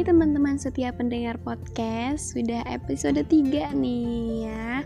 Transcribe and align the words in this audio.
Hai 0.00 0.08
teman-teman 0.08 0.56
setiap 0.56 0.96
pendengar 0.96 1.36
podcast 1.44 2.32
Sudah 2.32 2.64
episode 2.64 3.20
3 3.20 3.76
nih 3.76 4.48
ya. 4.48 4.80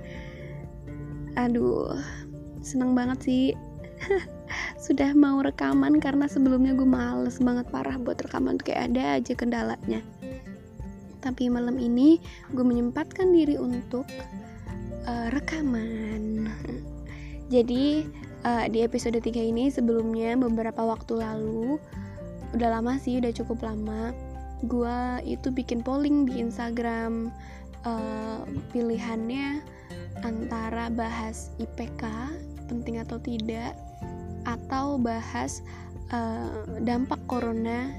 Aduh 1.38 1.94
Seneng 2.66 2.98
banget 2.98 3.22
sih. 3.22 3.46
Sudah 4.90 5.14
mau 5.14 5.38
rekaman 5.38 6.02
karena 6.02 6.26
sebelumnya 6.26 6.74
gue 6.74 6.82
males 6.82 7.38
banget 7.38 7.62
parah 7.70 7.94
buat 7.94 8.26
rekaman 8.26 8.58
Kayak 8.58 8.90
ada 8.90 9.22
aja 9.22 9.32
kendalanya. 9.38 10.02
Tapi 11.22 11.46
malam 11.46 11.78
ini 11.78 12.18
gue 12.50 12.66
menyempatkan 12.66 13.30
diri 13.30 13.54
untuk 13.54 14.10
uh, 15.06 15.30
rekaman. 15.30 16.50
Jadi 17.54 18.02
uh, 18.42 18.66
di 18.66 18.82
episode 18.82 19.22
3 19.22 19.30
ini 19.30 19.70
sebelumnya 19.70 20.34
beberapa 20.34 20.82
waktu 20.82 21.22
lalu 21.22 21.78
Udah 22.50 22.82
lama 22.82 22.98
sih, 22.98 23.22
udah 23.22 23.30
cukup 23.30 23.62
lama 23.62 24.33
gue 24.64 24.98
itu 25.24 25.48
bikin 25.52 25.84
polling 25.84 26.24
di 26.28 26.40
Instagram 26.40 27.32
uh, 27.84 28.42
pilihannya 28.72 29.60
antara 30.24 30.88
bahas 30.88 31.52
IPK 31.60 32.02
penting 32.66 33.00
atau 33.00 33.20
tidak 33.20 33.76
atau 34.48 34.96
bahas 34.96 35.60
uh, 36.12 36.64
dampak 36.80 37.20
corona 37.28 37.92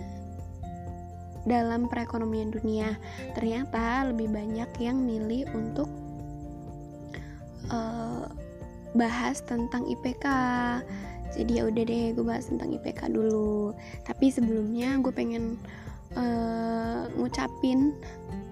dalam 1.46 1.86
perekonomian 1.86 2.50
dunia. 2.50 2.98
Ternyata 3.38 4.10
lebih 4.10 4.34
banyak 4.34 4.70
yang 4.82 4.98
milih 5.06 5.46
untuk 5.54 5.90
uh, 7.70 8.26
bahas 8.98 9.46
tentang 9.46 9.86
IPK 9.86 10.26
jadi 11.36 11.52
ya 11.52 11.64
udah 11.68 11.84
deh 11.84 12.06
gue 12.16 12.26
bahas 12.26 12.48
tentang 12.48 12.72
IPK 12.72 13.12
dulu. 13.12 13.76
Tapi 14.08 14.32
sebelumnya 14.32 14.96
gue 15.04 15.12
pengen 15.12 15.60
uh, 16.16 17.08
ngucapin 17.16 17.96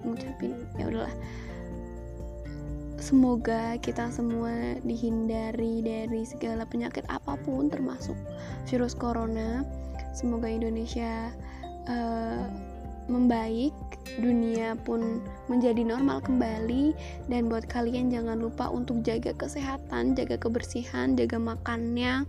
ngucapin 0.04 0.52
ya 0.76 0.88
udahlah. 0.88 1.14
Semoga 3.00 3.76
kita 3.84 4.08
semua 4.08 4.80
dihindari 4.80 5.84
dari 5.84 6.24
segala 6.24 6.64
penyakit 6.64 7.04
apa 7.12 7.36
pun 7.44 7.68
termasuk 7.68 8.16
virus 8.64 8.96
corona. 8.96 9.60
Semoga 10.16 10.48
Indonesia 10.48 11.28
uh, 11.84 12.48
membaik 13.04 13.76
dunia 14.16 14.72
pun 14.88 15.20
menjadi 15.52 15.84
normal 15.84 16.24
kembali. 16.24 16.96
Dan 17.28 17.52
buat 17.52 17.68
kalian 17.68 18.08
jangan 18.08 18.40
lupa 18.40 18.72
untuk 18.72 19.04
jaga 19.04 19.36
kesehatan 19.36 20.16
jaga 20.16 20.40
kebersihan 20.40 21.12
jaga 21.12 21.36
makannya 21.36 22.24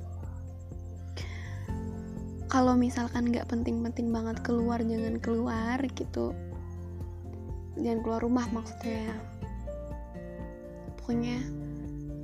kalau 2.55 2.71
misalkan 2.79 3.35
nggak 3.35 3.51
penting-penting 3.51 4.15
banget 4.15 4.39
keluar 4.39 4.79
jangan 4.79 5.19
keluar 5.19 5.75
gitu. 5.91 6.31
Jangan 7.75 7.99
keluar 7.99 8.23
rumah 8.23 8.47
maksudnya. 8.47 9.11
Pokoknya 10.95 11.43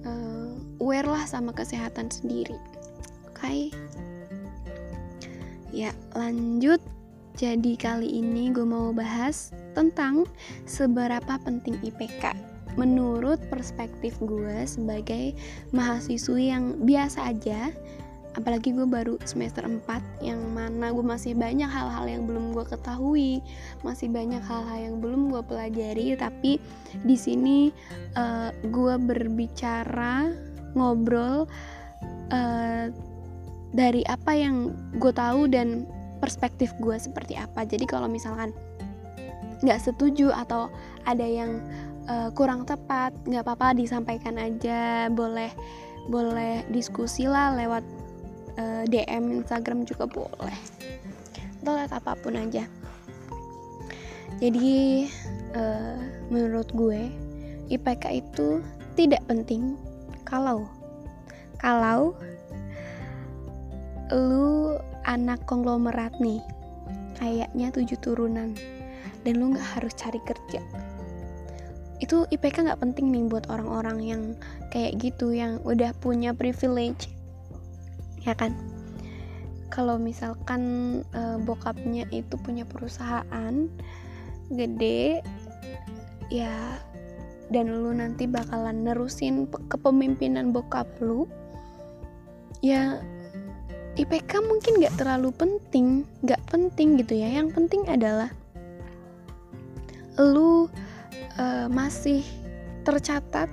uh, 0.08 0.56
aware 0.80 1.12
lah 1.12 1.28
sama 1.28 1.52
kesehatan 1.52 2.08
sendiri. 2.08 2.56
Oke? 3.28 3.44
Okay? 3.44 3.62
ya 5.76 5.92
lanjut. 6.16 6.80
Jadi 7.36 7.76
kali 7.76 8.24
ini 8.24 8.56
gue 8.56 8.64
mau 8.64 8.96
bahas 8.96 9.52
tentang 9.76 10.24
seberapa 10.64 11.44
penting 11.44 11.76
IPK 11.84 12.32
menurut 12.80 13.40
perspektif 13.52 14.16
gue 14.24 14.64
sebagai 14.64 15.36
mahasiswi 15.76 16.56
yang 16.56 16.80
biasa 16.88 17.36
aja 17.36 17.68
apalagi 18.32 18.72
gue 18.72 18.88
baru 18.88 19.20
semester 19.28 19.68
4 19.68 20.24
yang 20.24 20.40
mana 20.56 20.96
gue 20.96 21.04
masih 21.04 21.36
banyak 21.36 21.68
hal-hal 21.68 22.08
yang 22.08 22.24
belum 22.24 22.56
gue 22.56 22.64
ketahui 22.64 23.44
masih 23.84 24.08
banyak 24.08 24.40
hal-hal 24.40 24.80
yang 24.80 24.96
belum 25.04 25.28
gue 25.28 25.42
pelajari. 25.44 26.16
Tapi 26.16 26.58
di 27.04 27.16
sini 27.20 27.70
uh, 28.16 28.56
gue 28.64 28.96
berbicara 28.96 30.32
ngobrol 30.76 31.48
uh, 32.32 32.86
dari 33.72 34.04
apa 34.08 34.32
yang 34.32 34.76
gue 34.96 35.12
tahu 35.12 35.52
dan 35.52 35.84
perspektif 36.24 36.72
gue 36.80 36.96
seperti 36.96 37.36
apa. 37.36 37.68
Jadi 37.68 37.84
kalau 37.84 38.08
misalkan 38.08 38.56
nggak 39.62 39.82
setuju 39.82 40.32
atau 40.34 40.72
ada 41.04 41.26
yang 41.26 41.60
uh, 42.08 42.32
kurang 42.32 42.64
tepat 42.64 43.12
nggak 43.28 43.44
apa-apa 43.44 43.76
disampaikan 43.76 44.40
aja. 44.40 45.12
Boleh 45.12 45.52
boleh 46.10 46.66
diskusi 46.74 47.30
lah 47.30 47.54
lewat 47.54 48.01
uh, 48.58 48.84
eh, 48.84 48.84
DM 48.90 49.44
Instagram 49.44 49.86
juga 49.86 50.08
boleh. 50.10 50.58
Atau 51.62 51.74
lihat 51.78 51.92
apa 51.94 52.18
pun 52.18 52.36
aja. 52.36 52.66
Jadi 54.42 55.06
uh, 55.54 56.00
menurut 56.34 56.68
gue 56.74 57.12
IPK 57.70 58.26
itu 58.26 58.60
tidak 58.98 59.22
penting 59.30 59.78
kalau 60.26 60.66
kalau 61.62 62.18
lu 64.12 64.76
anak 65.08 65.40
konglomerat 65.48 66.12
nih 66.20 66.44
kayaknya 67.16 67.72
tujuh 67.72 67.96
turunan 68.02 68.58
dan 69.22 69.34
lu 69.38 69.54
nggak 69.54 69.70
harus 69.78 69.94
cari 69.94 70.18
kerja. 70.26 70.60
Itu 72.02 72.26
IPK 72.34 72.66
nggak 72.66 72.82
penting 72.82 73.14
nih 73.14 73.30
buat 73.30 73.46
orang-orang 73.54 73.98
yang 74.02 74.24
kayak 74.74 74.98
gitu 74.98 75.30
yang 75.38 75.62
udah 75.62 75.94
punya 76.02 76.34
privilege 76.34 77.14
ya 78.26 78.34
kan? 78.38 78.54
Kalau 79.72 79.96
misalkan 79.96 80.62
uh, 81.16 81.40
bokapnya 81.40 82.04
itu 82.12 82.36
punya 82.42 82.68
perusahaan 82.68 83.72
gede 84.52 85.24
ya 86.28 86.76
dan 87.52 87.72
lu 87.72 87.92
nanti 87.96 88.28
bakalan 88.28 88.84
nerusin 88.84 89.48
kepemimpinan 89.72 90.52
bokap 90.52 90.88
lu 91.00 91.28
ya 92.64 93.00
IPK 94.00 94.40
mungkin 94.48 94.80
gak 94.80 94.96
terlalu 94.96 95.36
penting 95.36 96.08
gak 96.24 96.40
penting 96.48 96.96
gitu 97.00 97.20
ya. 97.20 97.28
Yang 97.28 97.56
penting 97.56 97.84
adalah 97.92 98.32
lu 100.20 100.68
uh, 101.40 101.68
masih 101.68 102.24
tercatat 102.88 103.52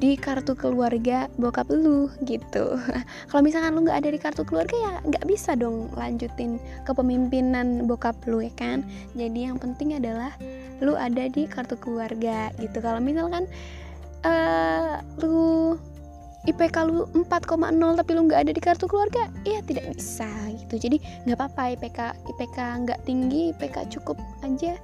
di 0.00 0.16
kartu 0.16 0.56
keluarga 0.56 1.28
bokap 1.36 1.68
lu 1.68 2.08
gitu. 2.24 2.80
Kalau 3.28 3.42
misalkan 3.44 3.76
lu 3.76 3.84
nggak 3.84 4.00
ada 4.00 4.08
di 4.08 4.18
kartu 4.18 4.42
keluarga 4.48 4.72
ya 4.72 4.92
nggak 5.04 5.24
bisa 5.28 5.52
dong 5.52 5.92
lanjutin 5.92 6.56
kepemimpinan 6.88 7.84
bokap 7.84 8.16
lu 8.24 8.40
ya 8.40 8.52
kan? 8.56 8.80
Jadi 9.12 9.44
yang 9.44 9.60
penting 9.60 10.00
adalah 10.00 10.32
lu 10.80 10.96
ada 10.96 11.28
di 11.28 11.44
kartu 11.44 11.76
keluarga 11.76 12.48
gitu. 12.56 12.80
Kalau 12.80 12.96
misalkan 12.96 13.44
uh, 14.24 15.04
lu 15.20 15.76
IPK 16.48 16.76
lu 16.88 17.04
4,0 17.12 18.00
tapi 18.00 18.10
lu 18.16 18.24
nggak 18.24 18.48
ada 18.48 18.52
di 18.56 18.62
kartu 18.64 18.88
keluarga 18.88 19.28
ya 19.44 19.60
tidak 19.68 19.92
bisa 19.92 20.28
gitu. 20.56 20.80
Jadi 20.80 20.96
nggak 21.28 21.36
apa-apa 21.36 21.76
IPK 21.76 21.98
IPK 22.32 22.58
nggak 22.88 23.00
tinggi 23.04 23.52
IPK 23.52 23.92
cukup 23.92 24.16
aja 24.40 24.80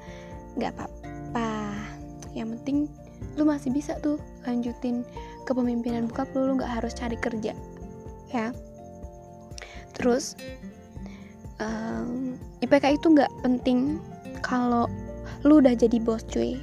nggak 0.61 0.77
apa-apa. 0.77 1.49
Yang 2.37 2.61
penting 2.61 2.79
lu 3.35 3.43
masih 3.45 3.75
bisa 3.75 3.99
tuh 3.99 4.23
lanjutin 4.47 5.03
kepemimpinan 5.45 6.07
bokap 6.07 6.31
lu 6.39 6.53
lu 6.53 6.53
nggak 6.63 6.73
harus 6.81 6.95
cari 6.95 7.19
kerja 7.19 7.53
ya. 8.31 8.55
Terus 9.97 10.39
um, 11.59 12.39
IPK 12.63 13.01
itu 13.01 13.07
nggak 13.11 13.33
penting 13.43 13.99
kalau 14.41 14.87
lu 15.43 15.59
udah 15.59 15.75
jadi 15.75 15.99
bos 15.99 16.23
cuy. 16.31 16.61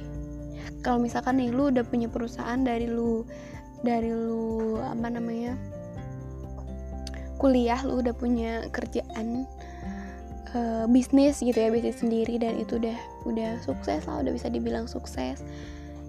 Kalau 0.80 1.00
misalkan 1.00 1.40
nih 1.40 1.52
lu 1.52 1.72
udah 1.72 1.84
punya 1.84 2.08
perusahaan 2.08 2.60
dari 2.60 2.88
lu 2.88 3.24
dari 3.84 4.08
lu 4.08 4.80
apa 4.80 5.08
namanya 5.12 5.56
kuliah 7.36 7.80
lu 7.84 8.00
udah 8.00 8.16
punya 8.16 8.64
kerjaan 8.72 9.44
uh, 10.56 10.88
bisnis 10.88 11.44
gitu 11.44 11.56
ya 11.56 11.68
bisnis 11.68 12.00
sendiri 12.00 12.40
dan 12.40 12.56
itu 12.56 12.80
udah 12.80 12.96
udah 13.28 13.60
sukses 13.60 14.08
lah 14.08 14.24
udah 14.24 14.32
bisa 14.32 14.48
dibilang 14.48 14.88
sukses 14.88 15.44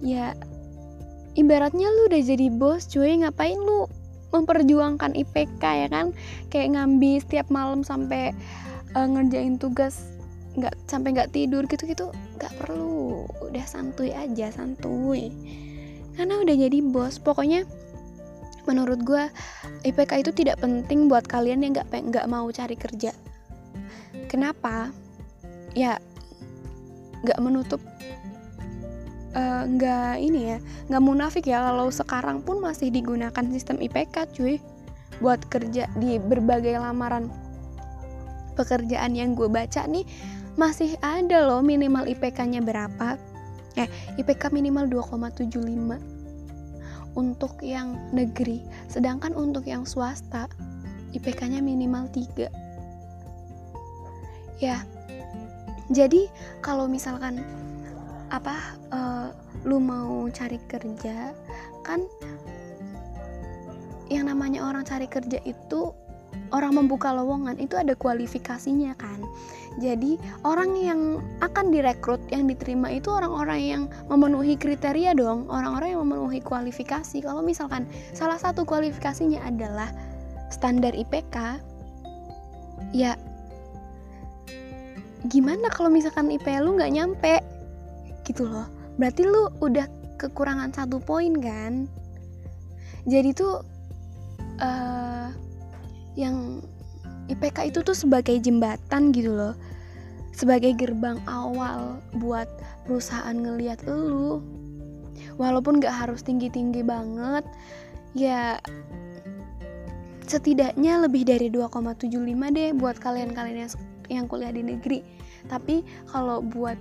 ya 0.04 0.36
ibaratnya 1.36 1.88
lu 1.88 2.08
udah 2.08 2.22
jadi 2.24 2.48
bos 2.48 2.88
cuy 2.88 3.20
ngapain 3.20 3.56
lu 3.56 3.86
memperjuangkan 4.34 5.14
IPK 5.14 5.62
ya 5.62 5.88
kan? 5.88 6.12
Kayak 6.52 6.76
ngambil 6.76 7.14
setiap 7.22 7.46
malam 7.48 7.80
sampai 7.86 8.34
uh, 8.96 9.06
ngerjain 9.06 9.56
tugas 9.56 10.12
nggak 10.56 10.72
sampai 10.88 11.12
nggak 11.12 11.36
tidur 11.36 11.68
gitu 11.68 11.84
gitu 11.84 12.10
nggak 12.40 12.52
perlu. 12.60 13.28
Udah 13.44 13.64
santuy 13.64 14.12
aja 14.12 14.52
santuy. 14.52 15.30
Karena 16.16 16.40
udah 16.40 16.56
jadi 16.56 16.78
bos. 16.80 17.20
Pokoknya 17.20 17.68
menurut 18.66 19.00
gue 19.06 19.30
IPK 19.86 20.26
itu 20.26 20.30
tidak 20.34 20.58
penting 20.58 21.06
buat 21.06 21.28
kalian 21.28 21.62
yang 21.62 21.72
nggak 21.76 21.88
nggak 21.92 22.26
mau 22.26 22.48
cari 22.50 22.74
kerja. 22.74 23.12
Kenapa? 24.26 24.90
Ya 25.76 26.00
nggak 27.20 27.40
menutup 27.40 27.80
nggak 29.66 30.14
uh, 30.16 30.24
ini 30.24 30.56
ya 30.56 30.58
nggak 30.88 31.02
munafik 31.04 31.44
ya. 31.48 31.60
Kalau 31.68 31.92
sekarang 31.92 32.40
pun 32.40 32.64
masih 32.64 32.88
digunakan 32.88 33.44
sistem 33.52 33.76
IPK 33.82 34.32
cuy 34.32 34.56
buat 35.20 35.44
kerja 35.48 35.88
di 36.00 36.16
berbagai 36.16 36.80
lamaran. 36.80 37.28
Pekerjaan 38.56 39.12
yang 39.12 39.36
gue 39.36 39.48
baca 39.52 39.84
nih 39.84 40.08
masih 40.56 40.96
ada 41.04 41.44
loh 41.44 41.60
minimal 41.60 42.08
IPK-nya 42.08 42.64
berapa. 42.64 43.20
Eh 43.76 43.88
IPK 44.16 44.48
minimal 44.56 44.88
2,75 44.88 45.52
untuk 47.12 47.52
yang 47.60 47.92
negeri. 48.16 48.64
Sedangkan 48.88 49.36
untuk 49.36 49.68
yang 49.68 49.84
swasta 49.84 50.48
IPK-nya 51.12 51.60
minimal 51.60 52.08
3 52.12 52.66
ya 54.60 54.80
jadi 55.92 56.26
kalau 56.64 56.88
misalkan 56.90 57.44
apa 58.30 58.56
uh, 58.90 59.28
lu 59.62 59.78
mau 59.78 60.26
cari 60.30 60.58
kerja 60.66 61.34
kan 61.86 62.02
yang 64.06 64.30
namanya 64.30 64.62
orang 64.66 64.86
cari 64.86 65.10
kerja 65.10 65.42
itu 65.42 65.90
orang 66.54 66.78
membuka 66.78 67.10
lowongan 67.10 67.58
itu 67.58 67.74
ada 67.74 67.98
kualifikasinya 67.98 68.94
kan. 68.94 69.18
Jadi 69.76 70.16
orang 70.46 70.72
yang 70.78 71.00
akan 71.44 71.68
direkrut 71.68 72.22
yang 72.32 72.48
diterima 72.48 72.88
itu 72.88 73.12
orang-orang 73.12 73.60
yang 73.60 73.82
memenuhi 74.08 74.56
kriteria 74.56 75.12
dong 75.12 75.50
orang-orang 75.52 75.92
yang 75.92 76.00
memenuhi 76.06 76.40
kualifikasi. 76.40 77.20
Kalau 77.20 77.42
misalkan 77.44 77.84
salah 78.16 78.40
satu 78.40 78.64
kualifikasinya 78.64 79.42
adalah 79.44 79.90
standar 80.48 80.94
IPK 80.94 81.60
ya 82.94 83.18
gimana 85.26 85.66
kalau 85.74 85.90
misalkan 85.90 86.30
IP 86.30 86.46
lu 86.62 86.78
nggak 86.78 86.92
nyampe 86.94 87.42
gitu 88.26 88.44
loh. 88.50 88.66
Berarti 88.98 89.22
lu 89.22 89.48
udah 89.62 89.86
kekurangan 90.18 90.74
satu 90.74 90.98
poin 90.98 91.32
kan? 91.38 91.86
Jadi 93.06 93.30
tuh 93.32 93.62
uh, 94.58 95.30
yang 96.18 96.60
IPK 97.30 97.70
itu 97.70 97.78
tuh 97.86 97.94
sebagai 97.94 98.34
jembatan 98.42 99.14
gitu 99.14 99.30
loh. 99.30 99.54
Sebagai 100.34 100.74
gerbang 100.76 101.22
awal 101.24 102.02
buat 102.18 102.50
perusahaan 102.84 103.34
ngeliat 103.34 103.86
lu. 103.86 104.42
Walaupun 105.38 105.80
gak 105.80 105.94
harus 105.94 106.20
tinggi-tinggi 106.26 106.84
banget 106.84 107.44
ya 108.16 108.56
setidaknya 110.24 111.04
lebih 111.04 111.28
dari 111.28 111.52
2,75 111.52 112.08
deh 112.56 112.70
buat 112.74 112.96
kalian-kalian 112.98 113.68
yang 113.68 113.72
yang 114.08 114.24
kuliah 114.26 114.50
di 114.50 114.64
negeri 114.64 115.04
tapi 115.46 115.86
kalau 116.10 116.42
buat 116.42 116.78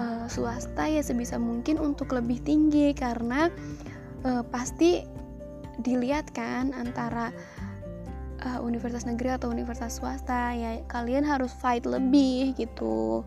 uh, 0.00 0.26
swasta 0.26 0.88
ya 0.88 1.00
sebisa 1.04 1.36
mungkin 1.36 1.76
untuk 1.80 2.12
lebih 2.12 2.40
tinggi 2.42 2.92
karena 2.96 3.48
uh, 4.24 4.42
pasti 4.48 5.04
dilihat 5.80 6.32
kan 6.32 6.72
antara 6.72 7.30
uh, 8.44 8.60
universitas 8.64 9.04
negeri 9.04 9.36
atau 9.36 9.52
universitas 9.52 10.00
swasta 10.00 10.56
ya 10.56 10.80
kalian 10.88 11.24
harus 11.24 11.52
fight 11.52 11.84
lebih 11.84 12.56
gitu. 12.56 13.22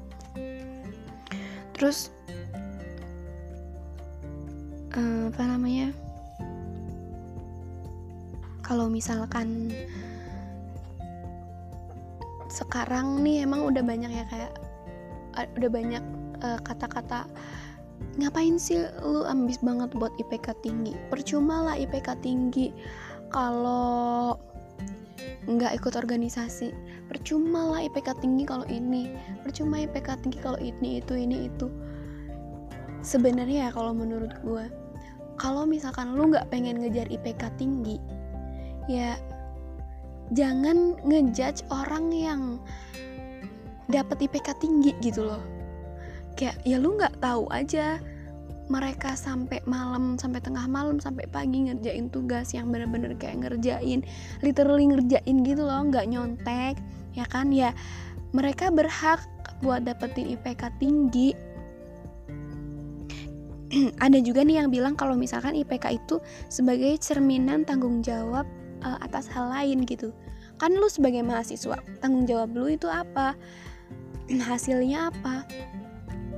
Terus 1.77 2.11
uh, 4.97 5.31
apa 5.31 5.43
namanya? 5.45 5.95
Kalau 8.65 8.85
misalkan 8.85 9.73
sekarang 12.49 13.23
nih 13.23 13.47
emang 13.47 13.65
udah 13.65 13.81
banyak 13.81 14.11
ya 14.11 14.25
kayak 14.27 14.51
udah 15.35 15.69
banyak 15.71 16.03
eh, 16.41 16.59
kata-kata 16.63 17.25
uh, 17.25 17.27
ngapain 18.19 18.55
sih 18.55 18.79
lu 19.03 19.27
ambis 19.27 19.59
banget 19.59 19.91
buat 19.95 20.11
IPK 20.17 20.55
tinggi? 20.63 20.95
Percuma 21.11 21.71
lah 21.71 21.75
IPK 21.75 22.19
tinggi 22.23 22.71
kalau 23.29 24.39
nggak 25.45 25.75
ikut 25.77 25.93
organisasi. 25.99 26.73
Percuma 27.09 27.75
lah 27.75 27.81
IPK 27.85 28.21
tinggi 28.21 28.43
kalau 28.45 28.65
ini. 28.69 29.13
Percuma 29.41 29.83
IPK 29.83 30.25
tinggi 30.25 30.39
kalau 30.41 30.59
ini 30.59 31.03
itu 31.03 31.13
ini 31.15 31.47
itu. 31.51 31.67
Sebenarnya 32.99 33.67
ya 33.67 33.71
kalau 33.71 33.95
menurut 33.95 34.35
gue 34.43 34.67
kalau 35.39 35.63
misalkan 35.63 36.19
lu 36.19 36.27
nggak 36.27 36.51
pengen 36.51 36.83
ngejar 36.83 37.07
IPK 37.07 37.47
tinggi 37.55 37.95
ya 38.91 39.15
jangan 40.35 40.99
ngejudge 41.07 41.63
orang 41.71 42.11
yang 42.11 42.41
dapat 43.89 44.29
IPK 44.29 44.47
tinggi 44.61 44.93
gitu 45.01 45.25
loh. 45.25 45.41
Kayak 46.37 46.61
ya 46.63 46.77
lu 46.79 46.95
nggak 46.95 47.19
tahu 47.19 47.49
aja 47.51 47.99
mereka 48.69 49.17
sampai 49.17 49.65
malam 49.65 50.13
sampai 50.15 50.39
tengah 50.45 50.69
malam 50.69 51.01
sampai 51.01 51.25
pagi 51.25 51.65
ngerjain 51.67 52.05
tugas 52.13 52.53
yang 52.53 52.69
bener-bener 52.69 53.17
kayak 53.17 53.41
ngerjain 53.41 54.05
literally 54.45 54.85
ngerjain 54.85 55.41
gitu 55.41 55.65
loh 55.65 55.81
nggak 55.89 56.05
nyontek 56.05 56.77
ya 57.17 57.25
kan? 57.25 57.49
Ya 57.49 57.73
mereka 58.29 58.69
berhak 58.69 59.25
buat 59.65 59.83
dapetin 59.83 60.37
IPK 60.37 60.69
tinggi. 60.77 61.33
Ada 64.05 64.21
juga 64.21 64.45
nih 64.45 64.61
yang 64.63 64.69
bilang 64.69 64.93
kalau 64.93 65.17
misalkan 65.17 65.57
IPK 65.57 65.97
itu 65.97 66.21
sebagai 66.49 66.93
cerminan 67.01 67.65
tanggung 67.65 68.05
jawab 68.05 68.45
uh, 68.85 68.97
atas 69.01 69.25
hal 69.33 69.49
lain 69.49 69.81
gitu. 69.85 70.13
Kan 70.61 70.75
lu 70.77 70.85
sebagai 70.91 71.25
mahasiswa 71.25 71.81
tanggung 72.03 72.29
jawab 72.29 72.53
lu 72.53 72.69
itu 72.69 72.85
apa 72.85 73.33
hasilnya 74.37 75.09
apa? 75.09 75.49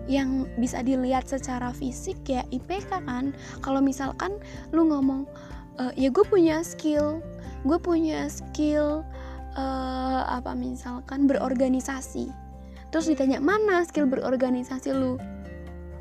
Yang 0.08 0.48
bisa 0.56 0.80
dilihat 0.80 1.28
secara 1.28 1.76
fisik 1.76 2.24
ya 2.24 2.48
IPK 2.56 3.04
kan. 3.04 3.36
Kalau 3.60 3.84
misalkan 3.84 4.40
lu 4.72 4.88
ngomong 4.88 5.28
e, 5.76 5.92
ya 6.00 6.08
gue 6.08 6.24
punya 6.24 6.64
skill 6.64 7.20
gue 7.62 7.78
punya 7.78 8.26
skill 8.26 9.06
uh, 9.58 10.24
apa 10.28 10.58
misalkan 10.58 11.30
berorganisasi. 11.30 12.30
Terus 12.92 13.06
ditanya 13.08 13.40
mana 13.40 13.86
skill 13.88 14.10
berorganisasi 14.10 14.92
lu? 14.92 15.16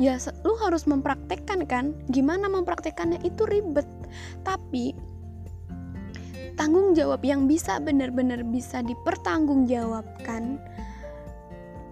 Ya 0.01 0.17
lu 0.43 0.57
harus 0.65 0.89
mempraktekkan 0.89 1.69
kan. 1.69 1.93
Gimana 2.09 2.49
mempraktekkannya? 2.49 3.21
Itu 3.23 3.45
ribet. 3.45 3.87
Tapi 4.43 4.97
tanggung 6.57 6.97
jawab 6.97 7.21
yang 7.25 7.45
bisa 7.45 7.79
benar-benar 7.81 8.45
bisa 8.49 8.81
dipertanggungjawabkan 8.85 10.61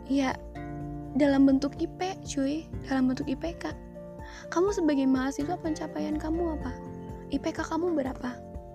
ya 0.09 0.35
dalam 1.15 1.45
bentuk 1.45 1.77
IP 1.79 2.01
cuy. 2.25 2.67
Dalam 2.89 3.13
bentuk 3.13 3.29
IPK 3.29 3.89
kamu 4.49 4.73
sebagai 4.73 5.07
mahasiswa 5.09 5.57
pencapaian 5.61 6.17
kamu 6.17 6.57
apa? 6.61 6.73
IPK 7.33 7.69
kamu 7.69 7.93
berapa? 7.97 8.31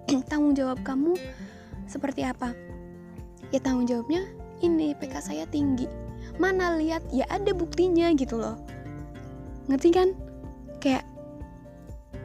Tanggung 0.30 0.54
jawab 0.54 0.82
kamu 0.86 1.18
seperti 1.90 2.26
apa? 2.26 2.54
Ya 3.54 3.62
tanggung 3.62 3.86
jawabnya 3.86 4.26
ini 4.66 4.98
IPK 4.98 5.22
saya 5.22 5.46
tinggi. 5.46 5.86
Mana 6.42 6.74
lihat 6.78 7.06
ya 7.14 7.26
ada 7.30 7.54
buktinya 7.54 8.10
gitu 8.18 8.42
loh. 8.42 8.58
Ngerti 9.70 9.90
kan? 9.94 10.10
Kayak 10.82 11.06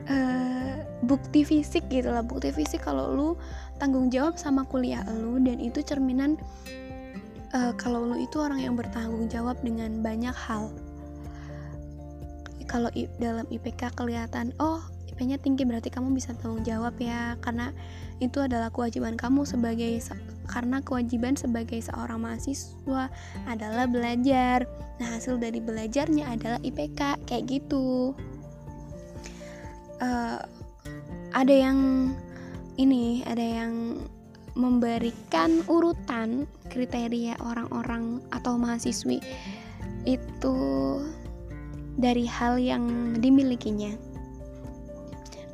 uh, 0.08 0.80
bukti 1.04 1.44
fisik 1.44 1.84
gitu 1.92 2.08
lah. 2.08 2.24
Bukti 2.24 2.48
fisik 2.48 2.80
kalau 2.80 3.12
lu 3.12 3.28
tanggung 3.76 4.08
jawab 4.08 4.40
sama 4.40 4.64
kuliah 4.64 5.04
lu 5.12 5.36
dan 5.44 5.60
itu 5.60 5.84
cerminan 5.84 6.40
uh, 7.54 7.72
kalau 7.76 8.04
lu 8.04 8.16
itu 8.20 8.40
orang 8.40 8.60
yang 8.60 8.74
bertanggung 8.76 9.28
jawab 9.30 9.56
dengan 9.64 10.00
banyak 10.04 10.34
hal. 10.34 10.72
Kalau 12.68 12.92
dalam 13.16 13.48
IPK 13.48 13.96
kelihatan 13.96 14.52
oh 14.60 14.84
IP-nya 15.08 15.40
tinggi 15.40 15.64
berarti 15.64 15.88
kamu 15.88 16.12
bisa 16.12 16.36
tanggung 16.36 16.62
jawab 16.62 16.94
ya 17.00 17.34
karena 17.40 17.72
itu 18.20 18.44
adalah 18.44 18.68
kewajiban 18.68 19.16
kamu 19.16 19.48
sebagai 19.48 19.98
karena 20.44 20.84
kewajiban 20.84 21.32
sebagai 21.34 21.80
seorang 21.80 22.20
mahasiswa 22.20 23.08
adalah 23.48 23.88
belajar. 23.88 24.68
Nah 25.00 25.16
hasil 25.16 25.40
dari 25.40 25.64
belajarnya 25.64 26.28
adalah 26.28 26.60
IPK 26.60 27.24
kayak 27.24 27.44
gitu. 27.48 28.12
Uh, 29.98 30.38
ada 31.34 31.54
yang 31.54 32.12
ini 32.78 33.26
ada 33.26 33.42
yang 33.42 33.98
memberikan 34.58 35.62
urutan 35.70 36.50
kriteria 36.66 37.38
orang-orang 37.38 38.18
atau 38.34 38.58
mahasiswi 38.58 39.22
itu 40.02 40.58
dari 41.94 42.26
hal 42.26 42.58
yang 42.58 43.14
dimilikinya. 43.22 43.94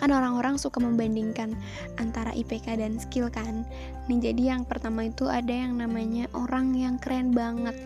Kan 0.01 0.11
orang-orang 0.11 0.59
suka 0.59 0.83
membandingkan 0.83 1.55
antara 2.01 2.33
IPK 2.35 2.81
dan 2.81 2.97
skill 2.99 3.29
kan. 3.29 3.65
Nih 4.09 4.21
jadi 4.21 4.57
yang 4.57 4.69
pertama 4.69 5.09
itu 5.09 5.29
ada 5.29 5.53
yang 5.53 5.79
namanya 5.81 6.29
orang 6.35 6.73
yang 6.77 6.97
keren 7.01 7.33
banget. 7.33 7.77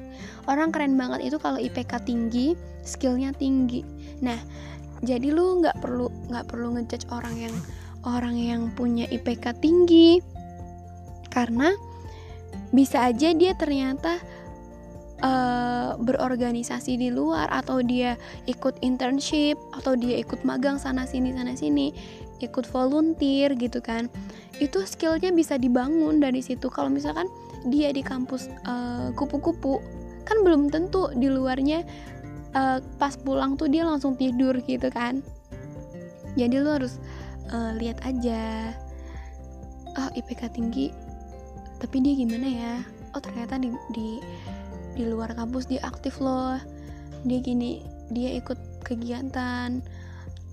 Orang 0.46 0.74
keren 0.74 0.98
banget 0.98 1.28
itu 1.28 1.36
kalau 1.38 1.60
IPK 1.60 2.02
tinggi 2.06 2.58
skillnya 2.82 3.34
tinggi. 3.36 3.84
Nah 4.24 4.38
jadi 5.04 5.30
lu 5.30 5.62
nggak 5.62 5.78
perlu 5.78 6.10
nggak 6.30 6.46
perlu 6.50 6.74
ngejudge 6.74 7.06
orang 7.14 7.36
yang 7.38 7.54
orang 8.02 8.34
yang 8.34 8.62
punya 8.74 9.06
IPK 9.10 9.62
tinggi 9.62 10.18
karena 11.28 11.72
bisa 12.72 13.08
aja 13.08 13.32
dia 13.32 13.56
ternyata 13.56 14.20
uh, 15.24 15.96
berorganisasi 15.98 17.00
di 17.00 17.08
luar 17.08 17.48
atau 17.50 17.80
dia 17.80 18.20
ikut 18.44 18.78
internship 18.84 19.56
atau 19.74 19.96
dia 19.96 20.20
ikut 20.20 20.44
magang 20.44 20.76
sana 20.76 21.08
sini 21.08 21.32
sana 21.32 21.54
sini 21.56 21.94
ikut 22.38 22.70
volunteer 22.70 23.54
gitu 23.58 23.82
kan. 23.82 24.06
Itu 24.62 24.86
skillnya 24.86 25.34
bisa 25.34 25.58
dibangun 25.58 26.22
dari 26.22 26.38
situ. 26.38 26.70
Kalau 26.70 26.90
misalkan 26.90 27.26
dia 27.66 27.90
di 27.90 28.02
kampus 28.02 28.46
uh, 28.66 29.10
kupu-kupu 29.18 29.82
kan 30.22 30.44
belum 30.44 30.68
tentu 30.68 31.10
di 31.16 31.26
luarnya 31.26 31.82
uh, 32.54 32.78
pas 33.00 33.16
pulang 33.18 33.56
tuh 33.58 33.66
dia 33.66 33.82
langsung 33.82 34.14
tidur 34.14 34.54
gitu 34.62 34.86
kan. 34.92 35.24
Jadi 36.38 36.62
lo 36.62 36.78
harus 36.78 37.02
uh, 37.50 37.74
lihat 37.74 37.98
aja. 38.06 38.70
Oh 39.98 40.10
IPK 40.14 40.54
tinggi 40.54 41.07
tapi 41.78 42.02
dia 42.02 42.14
gimana 42.18 42.46
ya? 42.46 42.74
Oh 43.14 43.22
ternyata 43.22 43.58
di 43.58 43.70
di 43.94 44.18
di 44.98 45.02
luar 45.06 45.34
kampus 45.34 45.70
dia 45.70 45.82
aktif 45.86 46.18
loh. 46.18 46.58
Dia 47.26 47.38
gini 47.42 47.82
dia 48.10 48.34
ikut 48.38 48.82
kegiatan 48.82 49.82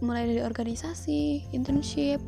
mulai 0.04 0.28
dari 0.28 0.42
organisasi 0.44 1.50
internship 1.56 2.20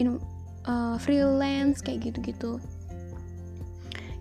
in, 0.00 0.18
uh, 0.66 0.96
freelance 0.98 1.82
kayak 1.82 2.10
gitu-gitu. 2.10 2.58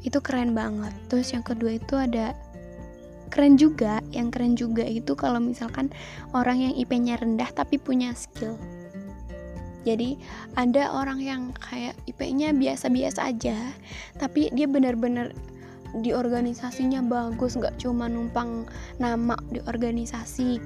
Itu 0.06 0.22
keren 0.22 0.54
banget. 0.54 0.94
Terus 1.10 1.34
yang 1.34 1.42
kedua 1.42 1.78
itu 1.82 1.98
ada 1.98 2.38
keren 3.36 3.60
juga 3.60 4.00
yang 4.16 4.32
keren 4.32 4.56
juga 4.56 4.88
itu 4.88 5.12
kalau 5.18 5.44
misalkan 5.44 5.92
orang 6.32 6.64
yang 6.64 6.74
IP-nya 6.80 7.20
rendah 7.20 7.52
tapi 7.52 7.76
punya 7.76 8.16
skill 8.16 8.56
jadi 9.86 10.18
ada 10.58 10.90
orang 10.92 11.22
yang 11.22 11.42
kayak 11.62 11.94
IP-nya 12.10 12.52
biasa-biasa 12.52 13.30
aja 13.30 13.56
tapi 14.18 14.50
dia 14.52 14.66
benar-benar 14.66 15.32
di 16.04 16.12
organisasinya 16.12 17.00
bagus 17.06 17.56
nggak 17.56 17.80
cuma 17.80 18.12
numpang 18.12 18.68
nama 19.00 19.40
di 19.52 19.64
organisasi. 19.64 20.60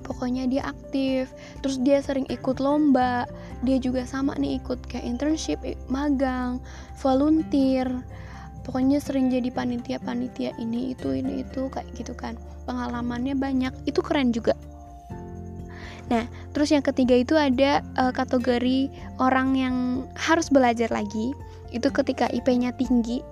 Pokoknya 0.00 0.48
dia 0.50 0.66
aktif 0.66 1.30
terus 1.62 1.78
dia 1.84 2.02
sering 2.02 2.26
ikut 2.32 2.58
lomba 2.58 3.28
dia 3.62 3.78
juga 3.78 4.02
sama 4.08 4.34
nih 4.40 4.58
ikut 4.58 4.80
kayak 4.88 5.06
internship 5.06 5.60
magang 5.86 6.58
volunteer. 6.98 7.86
Pokoknya 8.64 9.00
sering 9.00 9.32
jadi 9.32 9.48
panitia-panitia 9.50 10.56
ini 10.60 10.92
itu 10.92 11.16
ini 11.16 11.44
itu 11.44 11.68
kayak 11.72 11.88
gitu 11.96 12.12
kan. 12.16 12.36
Pengalamannya 12.64 13.36
banyak 13.36 13.72
itu 13.88 14.00
keren 14.04 14.32
juga 14.32 14.56
nah 16.10 16.26
terus 16.50 16.74
yang 16.74 16.82
ketiga 16.82 17.14
itu 17.14 17.38
ada 17.38 17.86
uh, 17.94 18.10
kategori 18.10 18.90
orang 19.22 19.54
yang 19.54 19.76
harus 20.18 20.50
belajar 20.50 20.90
lagi. 20.90 21.32
Itu 21.70 21.94
ketika 21.94 22.26
IP-nya 22.34 22.74
tinggi 22.74 23.22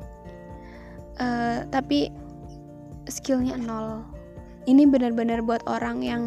uh, 1.19 1.67
tapi 1.69 2.09
skillnya 3.11 3.59
nol. 3.59 4.03
Ini 4.69 4.85
benar-benar 4.85 5.41
buat 5.43 5.65
orang 5.65 6.05
yang 6.05 6.23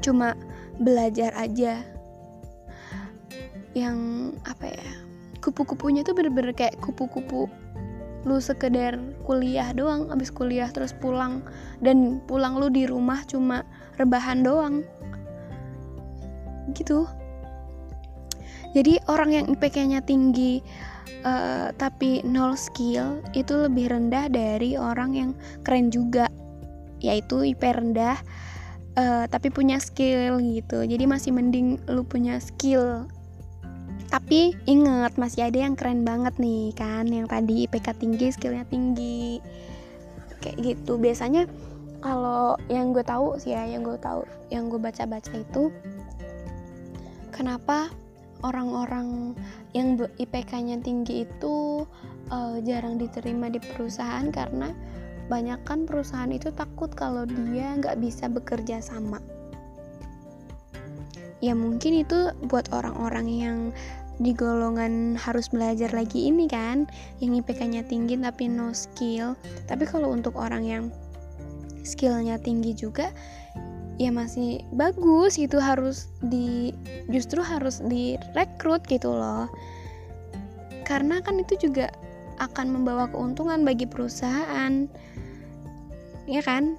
cuma 0.00 0.34
belajar 0.78 1.34
aja. 1.36 1.82
Yang 3.72 3.98
apa 4.46 4.66
ya 4.68 4.88
kupu-kupunya 5.42 6.06
tuh 6.06 6.14
bener-bener 6.14 6.54
kayak 6.54 6.78
kupu-kupu. 6.80 7.50
Lu 8.22 8.38
sekedar 8.38 9.02
kuliah 9.26 9.74
doang 9.74 10.06
abis 10.14 10.30
kuliah 10.30 10.70
terus 10.70 10.94
pulang. 10.94 11.42
Dan 11.82 12.22
pulang 12.30 12.62
lu 12.62 12.70
di 12.70 12.86
rumah 12.86 13.26
cuma 13.26 13.66
rebahan 13.98 14.46
doang 14.46 14.86
gitu. 16.74 17.08
Jadi 18.72 18.96
orang 19.08 19.30
yang 19.32 19.46
IPK-nya 19.52 20.00
tinggi 20.00 20.64
uh, 21.28 21.70
tapi 21.76 22.24
nol 22.24 22.56
skill 22.56 23.20
itu 23.36 23.52
lebih 23.52 23.92
rendah 23.92 24.32
dari 24.32 24.80
orang 24.80 25.10
yang 25.12 25.30
keren 25.60 25.92
juga 25.92 26.32
yaitu 27.02 27.42
IP 27.42 27.60
rendah 27.60 28.16
uh, 28.96 29.24
tapi 29.28 29.52
punya 29.52 29.76
skill 29.76 30.40
gitu. 30.40 30.84
Jadi 30.84 31.04
masih 31.04 31.34
mending 31.34 31.80
lu 31.90 32.02
punya 32.06 32.38
skill. 32.40 33.06
Tapi 34.12 34.52
inget 34.68 35.16
masih 35.16 35.48
ada 35.48 35.58
yang 35.64 35.72
keren 35.72 36.04
banget 36.04 36.36
nih 36.36 36.76
kan 36.76 37.08
yang 37.08 37.24
tadi 37.24 37.64
IPK 37.64 37.96
tinggi 37.96 38.26
skillnya 38.32 38.64
tinggi. 38.68 39.40
Kayak 40.44 40.56
gitu. 40.60 41.00
Biasanya 41.00 41.48
kalau 42.02 42.58
yang 42.68 42.92
gue 42.92 43.04
tahu 43.06 43.38
sih 43.40 43.54
ya 43.56 43.64
yang 43.64 43.86
gue 43.86 43.96
tahu 43.96 44.26
yang 44.50 44.68
gue 44.68 44.76
baca-baca 44.76 45.32
itu 45.32 45.70
kenapa 47.32 47.88
orang-orang 48.44 49.32
yang 49.72 49.96
IPK-nya 49.96 50.78
tinggi 50.84 51.24
itu 51.24 51.88
uh, 52.28 52.56
jarang 52.62 53.00
diterima 53.00 53.48
di 53.48 53.58
perusahaan? 53.58 54.28
Karena 54.28 54.70
banyak 55.26 55.64
kan 55.64 55.88
perusahaan 55.88 56.30
itu 56.30 56.52
takut 56.52 56.92
kalau 56.92 57.24
dia 57.24 57.72
nggak 57.80 57.98
bisa 57.98 58.28
bekerja 58.28 58.84
sama. 58.84 59.18
Ya 61.42 61.58
mungkin 61.58 62.06
itu 62.06 62.30
buat 62.46 62.70
orang-orang 62.70 63.26
yang 63.26 63.58
di 64.22 64.30
golongan 64.36 65.18
harus 65.18 65.50
belajar 65.50 65.90
lagi 65.90 66.30
ini 66.30 66.46
kan 66.46 66.86
yang 67.18 67.34
IPK-nya 67.34 67.82
tinggi 67.88 68.14
tapi 68.20 68.46
no 68.46 68.70
skill. 68.70 69.34
Tapi 69.66 69.82
kalau 69.88 70.14
untuk 70.14 70.38
orang 70.38 70.62
yang 70.62 70.84
skillnya 71.82 72.38
tinggi 72.38 72.78
juga 72.78 73.10
ya 74.00 74.08
masih 74.08 74.64
bagus 74.72 75.36
itu 75.36 75.60
harus 75.60 76.08
di 76.24 76.72
justru 77.12 77.44
harus 77.44 77.84
direkrut 77.84 78.84
gitu 78.88 79.12
loh. 79.12 79.50
Karena 80.88 81.20
kan 81.20 81.40
itu 81.40 81.68
juga 81.68 81.92
akan 82.40 82.80
membawa 82.80 83.06
keuntungan 83.12 83.62
bagi 83.62 83.84
perusahaan. 83.86 84.88
Ya 86.26 86.42
kan? 86.42 86.78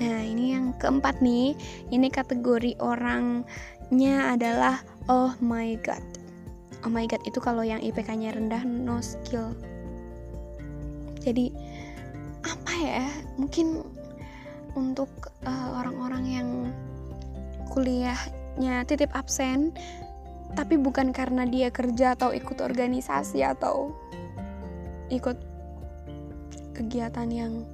Nah 0.00 0.20
ini 0.24 0.56
yang 0.56 0.74
keempat 0.76 1.20
nih. 1.22 1.54
Ini 1.92 2.08
kategori 2.10 2.76
orangnya 2.82 4.34
adalah 4.34 4.82
oh 5.08 5.32
my 5.40 5.78
god. 5.80 6.02
Oh 6.82 6.90
my 6.90 7.06
god 7.06 7.22
itu 7.22 7.38
kalau 7.38 7.62
yang 7.62 7.78
IPK 7.78 8.18
nya 8.18 8.34
rendah 8.34 8.62
no 8.66 8.98
skill. 8.98 9.54
Jadi 11.22 11.54
apa 12.42 12.72
ya? 12.82 13.06
Mungkin 13.38 13.86
untuk 14.74 15.10
uh, 15.44 15.80
orang-orang 15.82 16.24
yang 16.24 16.48
kuliahnya 17.72 18.84
titip 18.88 19.12
absen 19.16 19.72
tapi 20.52 20.76
bukan 20.76 21.16
karena 21.16 21.48
dia 21.48 21.72
kerja 21.72 22.12
atau 22.12 22.36
ikut 22.36 22.60
organisasi 22.60 23.40
atau 23.40 23.96
ikut 25.08 25.36
kegiatan 26.76 27.28
yang 27.28 27.64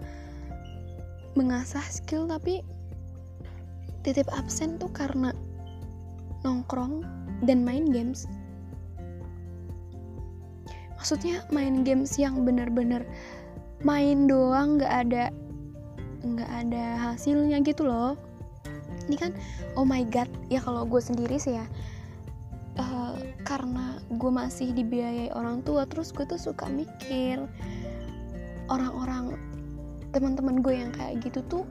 mengasah 1.34 1.82
skill 1.86 2.26
tapi 2.26 2.62
titip 4.06 4.26
absen 4.34 4.78
tuh 4.78 4.90
karena 4.94 5.34
nongkrong 6.46 7.02
dan 7.46 7.62
main 7.66 7.90
games. 7.90 8.26
Maksudnya 10.98 11.46
main 11.54 11.86
games 11.86 12.18
yang 12.18 12.42
bener-bener 12.42 13.06
main 13.86 14.26
doang 14.26 14.78
nggak 14.78 14.94
ada 15.06 15.24
nggak 16.36 16.50
ada 16.68 16.84
hasilnya 17.12 17.62
gitu 17.64 17.88
loh. 17.88 18.18
Ini 19.08 19.16
kan 19.16 19.32
oh 19.78 19.88
my 19.88 20.04
god 20.12 20.28
ya 20.52 20.60
kalau 20.60 20.84
gue 20.84 21.00
sendiri 21.00 21.40
sih 21.40 21.56
ya 21.56 21.64
uh, 22.78 23.14
karena 23.44 23.98
gue 24.08 24.30
masih 24.32 24.72
dibiayai 24.72 25.34
orang 25.34 25.60
tua 25.66 25.84
terus 25.84 26.14
gue 26.14 26.24
tuh 26.24 26.38
suka 26.40 26.66
mikir 26.70 27.42
orang-orang 28.70 29.34
teman-teman 30.14 30.64
gue 30.64 30.74
yang 30.76 30.92
kayak 30.94 31.20
gitu 31.20 31.44
tuh 31.48 31.64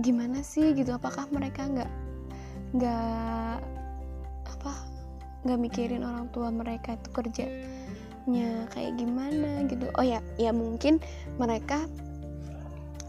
gimana 0.00 0.44
sih 0.44 0.76
gitu? 0.76 0.92
Apakah 0.92 1.28
mereka 1.32 1.64
nggak 1.64 1.90
nggak 2.76 3.58
apa 4.44 4.72
nggak 5.46 5.60
mikirin 5.62 6.04
orang 6.04 6.28
tua 6.36 6.52
mereka 6.52 7.00
itu 7.00 7.08
kerjanya 7.16 8.68
kayak 8.72 8.92
gimana 9.00 9.64
gitu? 9.68 9.88
Oh 9.96 10.04
ya 10.04 10.20
ya 10.36 10.52
mungkin 10.52 11.00
mereka 11.40 11.88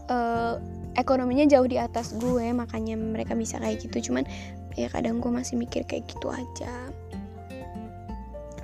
uh, 0.08 0.58
ekonominya 0.98 1.46
jauh 1.46 1.68
di 1.70 1.78
atas 1.78 2.16
gue 2.18 2.50
makanya 2.50 2.98
mereka 2.98 3.38
bisa 3.38 3.62
kayak 3.62 3.84
gitu. 3.84 4.10
Cuman 4.10 4.26
ya 4.74 4.90
kadang 4.90 5.22
gue 5.22 5.30
masih 5.30 5.54
mikir 5.54 5.86
kayak 5.86 6.10
gitu 6.10 6.28
aja. 6.32 6.72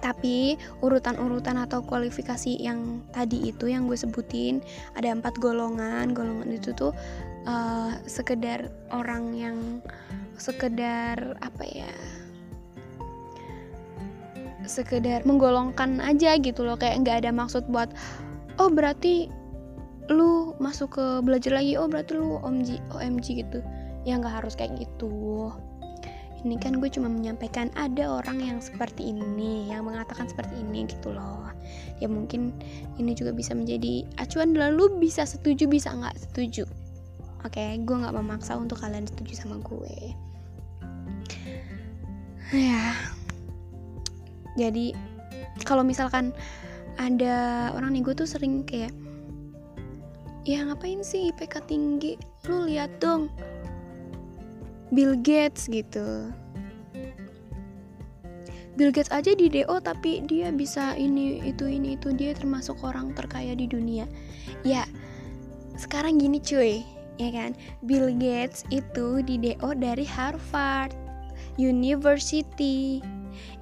Tapi 0.04 0.60
urutan-urutan 0.84 1.56
atau 1.64 1.80
kualifikasi 1.80 2.60
yang 2.60 3.00
tadi 3.08 3.48
itu 3.48 3.72
yang 3.72 3.88
gue 3.88 3.96
sebutin 3.96 4.60
ada 4.98 5.08
empat 5.08 5.40
golongan. 5.40 6.12
Golongan 6.12 6.52
itu 6.52 6.76
tuh 6.76 6.92
uh, 7.48 7.96
sekedar 8.04 8.68
orang 8.92 9.32
yang 9.32 9.56
sekedar 10.36 11.38
apa 11.40 11.64
ya 11.64 11.92
sekedar 14.64 15.24
menggolongkan 15.28 16.00
aja 16.00 16.36
gitu 16.40 16.64
loh. 16.64 16.76
Kayak 16.76 17.04
nggak 17.04 17.16
ada 17.24 17.30
maksud 17.32 17.64
buat 17.68 17.88
oh 18.60 18.68
berarti 18.68 19.28
lu 20.12 20.52
masuk 20.60 21.00
ke 21.00 21.04
belajar 21.24 21.56
lagi 21.56 21.80
oh 21.80 21.88
berarti 21.88 22.16
lu 22.18 22.36
OMG 22.44 22.80
OMG 22.92 23.26
gitu. 23.44 23.64
Ya 24.04 24.20
nggak 24.20 24.44
harus 24.44 24.52
kayak 24.56 24.76
gitu. 24.76 25.52
Ini 26.44 26.60
kan 26.60 26.76
gue 26.76 26.92
cuma 26.92 27.08
menyampaikan 27.08 27.72
ada 27.72 28.20
orang 28.20 28.36
yang 28.36 28.58
seperti 28.60 29.16
ini 29.16 29.72
yang 29.72 29.88
mengatakan 29.88 30.28
seperti 30.28 30.60
ini 30.60 30.84
gitu 30.84 31.16
loh. 31.16 31.48
Ya 32.04 32.08
mungkin 32.10 32.52
ini 33.00 33.16
juga 33.16 33.32
bisa 33.32 33.56
menjadi 33.56 34.04
acuan 34.20 34.52
lalu 34.52 35.00
bisa 35.00 35.24
setuju 35.24 35.64
bisa 35.64 35.88
nggak 35.88 36.20
setuju. 36.20 36.68
Oke 37.44 37.60
okay, 37.60 37.70
gue 37.80 37.96
nggak 37.96 38.12
memaksa 38.12 38.60
untuk 38.60 38.76
kalian 38.76 39.08
setuju 39.08 39.40
sama 39.40 39.56
gue. 39.64 40.12
Ya. 42.52 42.92
Jadi 44.60 44.92
kalau 45.64 45.80
misalkan 45.80 46.36
ada 47.00 47.68
orang 47.72 47.96
nih 47.96 48.04
gue 48.04 48.14
tuh 48.14 48.28
sering 48.28 48.68
kayak 48.68 48.92
ya 50.44 50.60
ngapain 50.64 51.00
sih 51.00 51.32
IPK 51.32 51.64
tinggi? 51.64 52.20
Lu 52.44 52.68
lihat 52.68 53.00
dong. 53.00 53.32
Bill 54.92 55.16
Gates 55.24 55.66
gitu. 55.66 56.30
Bill 58.76 58.92
Gates 58.92 59.10
aja 59.10 59.32
di 59.32 59.48
DO 59.48 59.80
tapi 59.80 60.20
dia 60.28 60.52
bisa 60.52 60.92
ini 61.00 61.40
itu 61.42 61.64
ini 61.64 61.96
itu. 61.96 62.12
Dia 62.12 62.36
termasuk 62.36 62.84
orang 62.84 63.16
terkaya 63.16 63.56
di 63.56 63.64
dunia. 63.64 64.04
Ya 64.62 64.84
sekarang 65.80 66.20
gini 66.20 66.38
cuy 66.38 66.84
ya 67.16 67.32
kan? 67.32 67.56
Bill 67.88 68.12
Gates 68.14 68.68
itu 68.68 69.24
di 69.24 69.40
DO 69.40 69.72
dari 69.80 70.04
Harvard 70.04 70.92
University. 71.56 73.00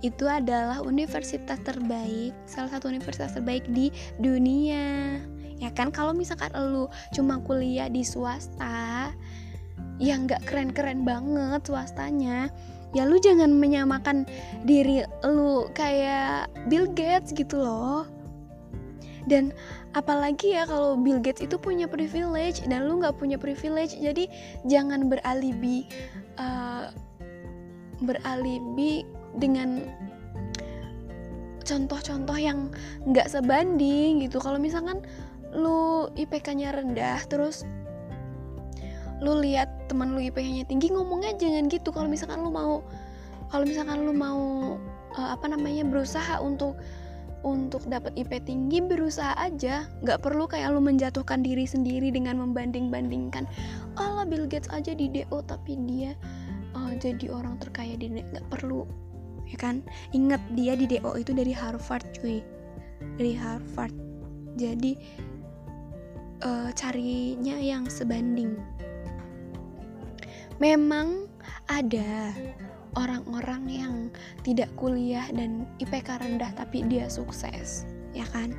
Itu 0.02 0.26
adalah 0.26 0.82
universitas 0.82 1.62
terbaik 1.62 2.34
salah 2.44 2.74
satu 2.74 2.90
universitas 2.90 3.32
terbaik 3.38 3.64
di 3.70 3.88
dunia 4.20 5.16
ya 5.62 5.70
kan 5.70 5.94
kalau 5.94 6.10
misalkan 6.10 6.50
lu 6.58 6.90
cuma 7.14 7.38
kuliah 7.38 7.86
di 7.86 8.02
swasta 8.02 9.14
yang 10.02 10.26
nggak 10.26 10.42
keren-keren 10.50 11.06
banget 11.06 11.62
swastanya. 11.62 12.50
Ya 12.92 13.08
lu 13.08 13.16
jangan 13.22 13.56
menyamakan 13.56 14.28
diri 14.68 15.06
lu 15.24 15.70
kayak 15.72 16.50
Bill 16.66 16.90
Gates 16.92 17.30
gitu 17.32 17.62
loh. 17.62 18.04
Dan 19.24 19.54
apalagi 19.94 20.58
ya 20.58 20.66
kalau 20.66 20.98
Bill 20.98 21.22
Gates 21.22 21.46
itu 21.46 21.54
punya 21.56 21.86
privilege 21.86 22.66
dan 22.66 22.90
lu 22.90 22.98
nggak 22.98 23.22
punya 23.22 23.38
privilege 23.38 23.94
jadi 23.94 24.26
jangan 24.66 25.06
beralibi 25.06 25.86
uh, 26.42 26.90
beralibi 28.02 29.06
dengan 29.38 29.86
contoh-contoh 31.62 32.36
yang 32.36 32.68
nggak 33.06 33.30
sebanding 33.30 34.26
gitu. 34.26 34.42
Kalau 34.42 34.58
misalkan 34.58 35.00
lu 35.52 36.08
IPK-nya 36.16 36.72
rendah 36.72 37.20
terus 37.28 37.68
lu 39.22 39.38
lihat 39.38 39.70
teman 39.86 40.16
lu 40.16 40.20
IPK-nya 40.20 40.66
tinggi 40.66 40.90
ngomongnya 40.90 41.38
jangan 41.38 41.70
gitu. 41.70 41.94
Kalau 41.94 42.10
misalkan 42.10 42.42
lu 42.42 42.50
mau 42.50 42.82
kalau 43.54 43.64
misalkan 43.68 44.02
lu 44.02 44.10
mau 44.10 44.74
uh, 45.14 45.28
apa 45.30 45.46
namanya 45.46 45.86
berusaha 45.86 46.42
untuk 46.42 46.74
untuk 47.42 47.86
dapat 47.86 48.14
IP 48.18 48.42
tinggi 48.42 48.82
berusaha 48.82 49.34
aja. 49.38 49.86
Nggak 50.02 50.26
perlu 50.26 50.50
kayak 50.50 50.74
lu 50.74 50.82
menjatuhkan 50.82 51.46
diri 51.46 51.66
sendiri 51.66 52.10
dengan 52.10 52.42
membanding-bandingkan. 52.42 53.46
Allah 53.94 54.26
Bill 54.26 54.50
Gates 54.50 54.70
aja 54.74 54.90
di 54.90 55.06
DO 55.06 55.38
tapi 55.46 55.78
dia 55.86 56.18
uh, 56.74 56.94
jadi 56.98 57.30
orang 57.30 57.62
terkaya 57.62 57.94
di 57.94 58.10
nggak 58.10 58.46
perlu 58.50 58.88
ya 59.46 59.58
kan? 59.58 59.86
Ingat 60.10 60.42
dia 60.58 60.74
di 60.74 60.90
DO 60.90 61.14
itu 61.14 61.30
dari 61.30 61.54
Harvard 61.54 62.10
cuy. 62.18 62.42
Dari 63.18 63.34
Harvard. 63.38 63.94
Jadi 64.58 64.98
uh, 66.44 66.70
carinya 66.74 67.56
yang 67.58 67.86
sebanding 67.90 68.58
memang 70.62 71.26
ada 71.66 72.30
orang-orang 72.94 73.62
yang 73.66 73.94
tidak 74.46 74.70
kuliah 74.78 75.26
dan 75.34 75.66
IPK 75.82 76.22
rendah 76.22 76.54
tapi 76.54 76.86
dia 76.86 77.10
sukses, 77.10 77.82
ya 78.14 78.22
kan? 78.30 78.54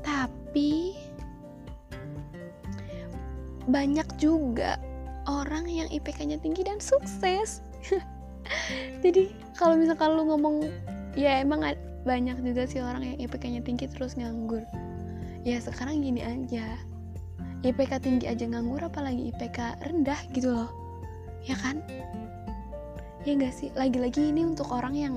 Tapi 0.00 0.96
banyak 3.68 4.08
juga 4.16 4.80
orang 5.28 5.68
yang 5.68 5.88
IPK-nya 5.92 6.40
tinggi 6.40 6.64
dan 6.64 6.80
sukses. 6.80 7.60
Jadi 9.04 9.36
kalau 9.52 9.76
misalkan 9.76 10.16
lu 10.16 10.26
ngomong 10.32 10.64
ya 11.12 11.44
emang 11.44 11.60
banyak 12.04 12.40
juga 12.40 12.64
sih 12.64 12.80
orang 12.80 13.04
yang 13.04 13.16
IPK-nya 13.28 13.60
tinggi 13.60 13.86
terus 13.88 14.16
nganggur. 14.16 14.64
Ya 15.44 15.60
sekarang 15.60 16.00
gini 16.00 16.24
aja. 16.24 16.76
IPK 17.60 18.00
tinggi 18.00 18.24
aja 18.24 18.48
nganggur 18.48 18.80
apalagi 18.80 19.32
IPK 19.32 19.84
rendah 19.84 20.20
gitu 20.32 20.48
loh. 20.52 20.70
Ya 21.44 21.56
kan? 21.60 21.84
Ya 23.28 23.36
enggak 23.36 23.52
sih? 23.52 23.68
Lagi-lagi 23.76 24.32
ini 24.32 24.48
untuk 24.48 24.72
orang 24.72 24.96
yang 24.96 25.14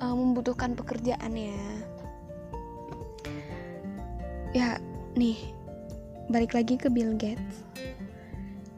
uh, 0.00 0.16
membutuhkan 0.16 0.72
pekerjaan 0.72 1.32
ya. 1.36 1.60
Ya 4.56 4.68
nih 5.12 5.36
balik 6.32 6.56
lagi 6.56 6.80
ke 6.80 6.88
Bill 6.88 7.12
Gates. 7.20 7.68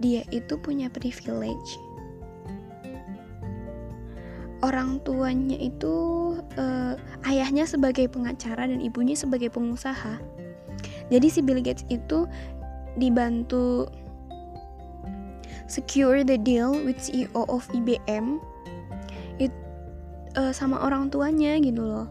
Dia 0.02 0.26
itu 0.34 0.58
punya 0.58 0.90
privilege 0.90 1.78
orang 4.64 5.00
tuanya 5.04 5.56
itu 5.60 5.94
uh, 6.56 6.94
ayahnya 7.28 7.68
sebagai 7.68 8.08
pengacara 8.08 8.64
dan 8.64 8.80
ibunya 8.80 9.12
sebagai 9.12 9.52
pengusaha. 9.52 10.16
Jadi 11.12 11.26
si 11.28 11.40
Bill 11.44 11.60
Gates 11.60 11.84
itu 11.92 12.24
dibantu 12.96 13.90
secure 15.68 16.24
the 16.24 16.38
deal 16.40 16.72
with 16.72 16.96
CEO 16.96 17.44
of 17.50 17.66
IBM 17.74 18.40
it, 19.42 19.52
uh, 20.38 20.54
sama 20.54 20.80
orang 20.80 21.12
tuanya 21.12 21.58
gitu 21.60 21.82
loh. 21.82 22.06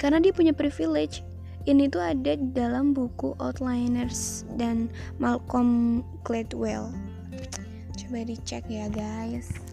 Karena 0.00 0.18
dia 0.18 0.34
punya 0.34 0.52
privilege. 0.52 1.22
Ini 1.64 1.88
tuh 1.88 2.04
ada 2.04 2.36
dalam 2.36 2.92
buku 2.92 3.32
Outliners 3.40 4.44
dan 4.60 4.92
Malcolm 5.16 6.04
Gladwell. 6.20 6.92
Coba 7.96 8.20
dicek 8.28 8.68
ya 8.68 8.84
guys 8.92 9.63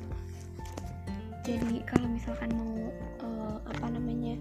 jadi 1.59 1.83
kalau 1.83 2.07
misalkan 2.07 2.49
mau 2.55 2.75
uh, 3.25 3.57
apa 3.67 3.85
namanya 3.91 4.35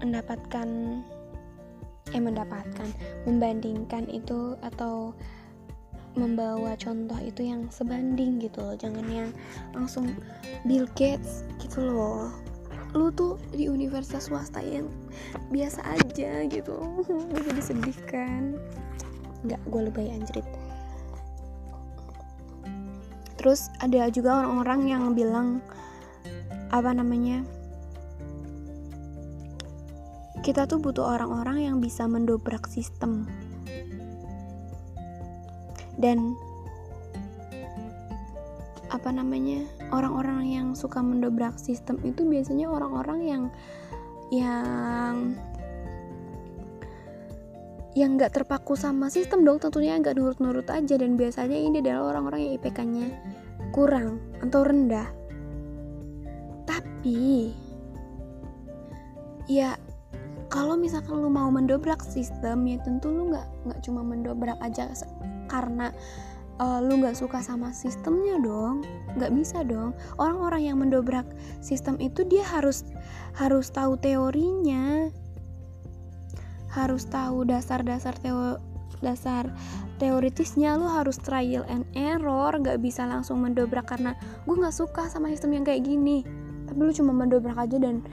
mendapatkan 0.00 0.68
eh 2.10 2.18
mendapatkan 2.18 2.88
membandingkan 3.24 4.08
itu 4.10 4.58
atau 4.64 5.14
membawa 6.18 6.74
contoh 6.74 7.14
itu 7.22 7.46
yang 7.46 7.70
sebanding 7.70 8.42
gitu 8.42 8.58
loh. 8.66 8.74
Jangan 8.74 9.06
yang 9.06 9.30
langsung 9.70 10.10
Bill 10.66 10.90
Gates 10.98 11.46
gitu 11.62 11.86
loh. 11.86 12.34
Lu 12.98 13.14
tuh 13.14 13.38
di 13.54 13.70
universitas 13.70 14.26
swasta 14.26 14.58
yang 14.58 14.90
biasa 15.54 15.86
aja 15.86 16.42
gitu. 16.50 16.74
Gue 17.30 17.42
jadi 17.46 17.62
sedih 17.62 17.98
kan? 18.10 18.58
Nggak 19.46 19.60
gue 19.70 19.80
lebay 19.88 20.08
anjrit 20.10 20.59
terus 23.40 23.72
ada 23.80 24.04
juga 24.12 24.44
orang-orang 24.44 24.80
yang 24.84 25.04
bilang 25.16 25.64
apa 26.68 26.92
namanya 26.92 27.40
kita 30.40 30.64
tuh 30.64 30.80
butuh 30.80 31.04
orang-orang 31.04 31.68
yang 31.68 31.76
bisa 31.84 32.08
mendobrak 32.08 32.64
sistem. 32.68 33.28
Dan 36.00 36.32
apa 38.88 39.12
namanya 39.12 39.62
orang-orang 39.92 40.48
yang 40.48 40.66
suka 40.72 41.04
mendobrak 41.04 41.60
sistem 41.60 42.00
itu 42.02 42.24
biasanya 42.24 42.66
orang-orang 42.72 43.20
yang 43.22 43.42
yang 44.32 45.36
yang 47.98 48.14
nggak 48.14 48.38
terpaku 48.38 48.78
sama 48.78 49.10
sistem 49.10 49.42
dong 49.42 49.58
tentunya 49.58 49.98
nggak 49.98 50.14
nurut-nurut 50.14 50.66
aja. 50.70 50.94
Dan 50.94 51.18
biasanya 51.18 51.58
ini 51.58 51.82
adalah 51.82 52.14
orang-orang 52.14 52.40
yang 52.46 52.52
IPK-nya 52.62 53.06
kurang 53.74 54.22
atau 54.42 54.62
rendah. 54.62 55.08
Tapi 56.66 57.50
ya 59.50 59.74
kalau 60.50 60.78
misalkan 60.78 61.18
lu 61.18 61.30
mau 61.30 61.50
mendobrak 61.50 62.02
sistem 62.06 62.66
ya 62.66 62.78
tentu 62.82 63.10
lu 63.10 63.34
nggak 63.34 63.46
nggak 63.66 63.80
cuma 63.82 64.02
mendobrak 64.02 64.58
aja 64.62 64.90
karena 65.50 65.90
uh, 66.62 66.78
lu 66.78 67.02
nggak 67.02 67.18
suka 67.18 67.42
sama 67.42 67.74
sistemnya 67.74 68.38
dong. 68.38 68.86
Nggak 69.18 69.32
bisa 69.34 69.66
dong. 69.66 69.96
Orang-orang 70.20 70.62
yang 70.70 70.78
mendobrak 70.78 71.26
sistem 71.58 71.98
itu 71.98 72.22
dia 72.28 72.46
harus 72.46 72.86
harus 73.34 73.70
tahu 73.70 73.98
teorinya 73.98 75.10
harus 76.70 77.06
tahu 77.10 77.42
dasar-dasar 77.46 78.14
teo 78.22 78.58
dasar 79.00 79.48
teoritisnya 79.96 80.76
lu 80.76 80.88
harus 80.88 81.16
trial 81.20 81.64
and 81.68 81.88
error 81.96 82.52
nggak 82.52 82.80
bisa 82.80 83.04
langsung 83.08 83.40
mendobrak 83.40 83.88
karena 83.88 84.12
gue 84.44 84.56
nggak 84.56 84.76
suka 84.76 85.08
sama 85.08 85.32
sistem 85.32 85.56
yang 85.60 85.64
kayak 85.64 85.84
gini. 85.84 86.24
Tapi 86.68 86.78
lu 86.80 86.92
cuma 86.94 87.12
mendobrak 87.12 87.56
aja 87.56 87.76
dan 87.80 88.04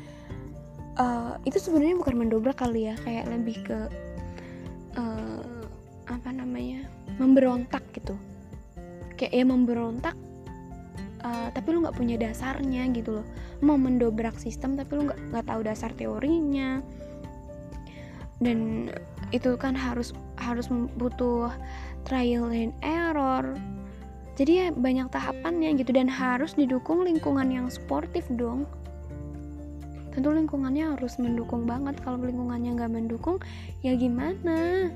uh, 0.97 1.35
itu 1.43 1.59
sebenarnya 1.59 1.95
bukan 1.99 2.15
mendobrak 2.17 2.57
kali 2.59 2.89
ya 2.91 2.95
kayak 3.03 3.29
lebih 3.29 3.57
ke 3.67 3.79
uh, 4.99 5.43
apa 6.07 6.29
namanya 6.31 6.87
memberontak 7.19 7.83
gitu. 7.95 8.15
Kayak 9.19 9.33
ya 9.33 9.45
memberontak 9.47 10.15
uh, 11.23 11.47
tapi 11.51 11.67
lu 11.71 11.83
nggak 11.83 11.95
punya 11.99 12.15
dasarnya 12.15 12.87
gitu 12.95 13.21
loh. 13.21 13.25
Mau 13.59 13.75
mendobrak 13.75 14.39
sistem 14.39 14.75
tapi 14.79 14.99
lu 14.99 15.11
nggak 15.11 15.19
nggak 15.35 15.45
tahu 15.47 15.61
dasar 15.67 15.91
teorinya 15.95 16.79
dan 18.37 18.89
itu 19.33 19.57
kan 19.57 19.73
harus 19.73 20.13
harus 20.37 20.69
butuh 20.69 21.49
trial 22.05 22.53
and 22.53 22.73
error. 22.85 23.57
Jadi 24.37 24.51
ya 24.53 24.67
banyak 24.69 25.09
tahapannya 25.09 25.73
gitu 25.81 25.89
dan 25.97 26.05
harus 26.05 26.53
didukung 26.53 27.01
lingkungan 27.01 27.49
yang 27.49 27.67
sportif 27.73 28.29
dong. 28.37 28.69
Tentu 30.13 30.29
lingkungannya 30.29 30.93
harus 30.93 31.17
mendukung 31.17 31.65
banget. 31.65 31.97
Kalau 32.05 32.21
lingkungannya 32.21 32.77
nggak 32.77 32.93
mendukung 32.93 33.41
ya 33.81 33.97
gimana? 33.97 34.89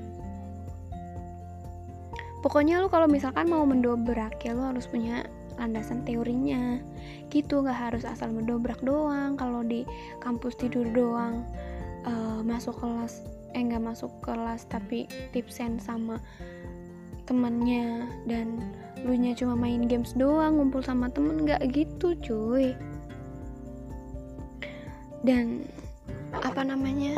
Pokoknya 2.42 2.82
lu 2.82 2.90
kalau 2.90 3.06
misalkan 3.06 3.46
mau 3.46 3.62
mendobrak 3.62 4.42
ya 4.42 4.54
lu 4.54 4.62
harus 4.62 4.86
punya 4.86 5.26
landasan 5.58 6.06
teorinya. 6.06 6.78
Gitu 7.26 7.66
nggak 7.66 7.78
harus 7.90 8.06
asal 8.06 8.30
mendobrak 8.30 8.78
doang. 8.82 9.34
Kalau 9.34 9.66
di 9.66 9.82
kampus 10.22 10.54
tidur 10.54 10.86
doang 10.94 11.42
uh, 12.06 12.40
masuk 12.42 12.78
kelas 12.78 13.22
eh 13.52 13.60
nggak 13.60 13.84
masuk 13.84 14.12
kelas 14.24 14.64
tapi 14.68 15.04
tipsen 15.36 15.76
sama 15.76 16.16
temannya 17.28 18.08
dan 18.26 18.58
lu 19.02 19.14
nya 19.18 19.34
cuma 19.34 19.58
main 19.58 19.86
games 19.86 20.14
doang 20.14 20.58
ngumpul 20.58 20.82
sama 20.82 21.10
temen 21.10 21.42
nggak 21.46 21.62
gitu 21.74 22.14
cuy. 22.22 22.74
Dan 25.22 25.62
apa 26.34 26.66
namanya? 26.66 27.14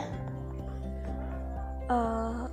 Uh, 1.89 2.49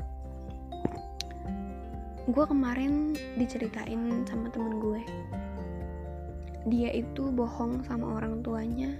gue 2.31 2.45
kemarin 2.47 3.15
diceritain 3.35 4.23
sama 4.27 4.47
temen 4.51 4.79
gue. 4.79 5.01
Dia 6.71 6.95
itu 6.95 7.31
bohong 7.33 7.83
sama 7.83 8.21
orang 8.21 8.39
tuanya 8.45 8.95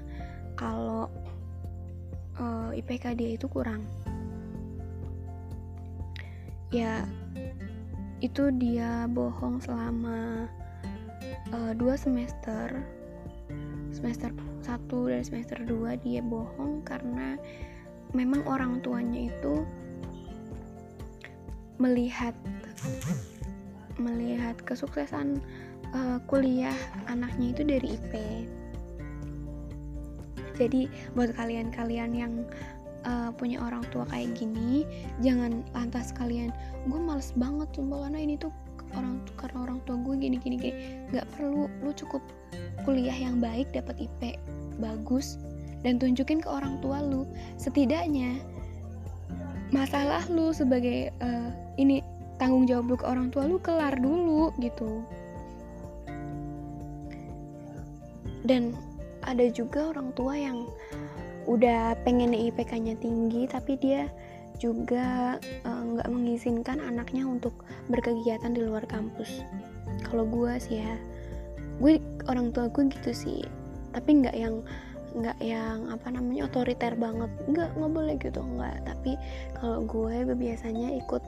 kalau 0.60 1.08
uh, 2.39 2.72
eh, 2.72 2.80
IPK 2.80 3.17
dia 3.17 3.30
itu 3.36 3.48
kurang. 3.52 3.84
Ya 6.72 7.04
itu 8.22 8.54
dia 8.56 9.10
bohong 9.12 9.60
selama 9.60 10.48
uh, 11.52 11.74
dua 11.76 11.98
semester. 11.98 12.80
Semester 13.91 14.32
1 14.63 15.12
dan 15.12 15.24
semester 15.28 15.60
2 15.67 16.00
dia 16.00 16.24
bohong 16.24 16.80
karena 16.88 17.36
memang 18.15 18.39
orang 18.48 18.80
tuanya 18.80 19.28
itu 19.28 19.67
melihat 21.76 22.32
melihat 24.00 24.56
kesuksesan 24.63 25.44
uh, 25.91 26.17
kuliah 26.30 26.76
anaknya 27.10 27.52
itu 27.52 27.63
dari 27.67 27.88
IP 28.00 28.13
jadi 30.62 30.82
buat 31.17 31.34
kalian-kalian 31.34 32.12
yang 32.13 32.34
uh, 33.10 33.34
punya 33.34 33.58
orang 33.62 33.82
tua 33.89 34.06
kayak 34.13 34.38
gini 34.38 34.86
jangan 35.26 35.65
lantas 35.74 36.13
kalian 36.13 36.54
gue 36.86 37.00
males 37.02 37.34
banget 37.34 37.69
sumpah 37.74 38.06
karena 38.06 38.19
ini 38.21 38.36
tuh 38.38 38.54
orang 38.95 39.24
karena 39.39 39.58
orang 39.63 39.80
tua 39.88 39.95
gue 40.00 40.15
gini 40.19 40.38
gini 40.39 40.56
gini. 40.60 40.74
Nggak 41.12 41.28
perlu 41.36 41.67
lu 41.84 41.91
cukup 41.95 42.24
kuliah 42.84 43.15
yang 43.15 43.39
baik 43.39 43.71
dapat 43.71 44.08
IP 44.08 44.36
bagus 44.80 45.39
dan 45.82 45.97
tunjukin 45.97 46.43
ke 46.43 46.50
orang 46.50 46.80
tua 46.84 47.00
lu. 47.02 47.28
Setidaknya 47.56 48.39
masalah 49.71 50.24
lu 50.28 50.52
sebagai 50.52 51.15
uh, 51.24 51.50
ini 51.80 52.04
tanggung 52.36 52.67
jawab 52.67 52.91
lu 52.91 52.95
ke 53.00 53.06
orang 53.08 53.28
tua 53.32 53.47
lu 53.47 53.58
kelar 53.62 53.95
dulu 53.97 54.52
gitu. 54.60 55.04
Dan 58.41 58.74
ada 59.25 59.45
juga 59.49 59.93
orang 59.93 60.13
tua 60.17 60.34
yang 60.38 60.67
udah 61.49 61.97
pengen 62.05 62.38
IPK-nya 62.38 62.95
tinggi 63.01 63.49
tapi 63.49 63.75
dia 63.81 64.05
juga 64.62 65.41
eh, 65.41 65.81
nggak 65.97 66.05
uh, 66.05 66.13
mengizinkan 66.13 66.77
anaknya 66.77 67.25
untuk 67.25 67.65
berkegiatan 67.89 68.53
di 68.53 68.62
luar 68.62 68.86
kampus. 68.86 69.41
Kalau 70.05 70.29
gue 70.29 70.53
sih 70.62 70.86
ya 70.86 70.93
gue 71.81 71.97
orang 72.29 72.53
tua 72.53 72.69
gue 72.69 72.86
gitu 72.93 73.10
sih. 73.10 73.41
Tapi 73.89 74.21
nggak 74.21 74.38
yang 74.38 74.62
nggak 75.12 75.43
yang 75.43 75.89
apa 75.89 76.13
namanya 76.13 76.45
otoriter 76.45 76.93
banget. 76.93 77.34
Nggak 77.49 77.73
nggak 77.73 77.91
boleh 77.91 78.15
gitu 78.21 78.38
nggak. 78.38 78.77
Tapi 78.86 79.12
kalau 79.57 79.81
gue 79.81 80.29
biasanya 80.38 80.93
ikut 81.01 81.23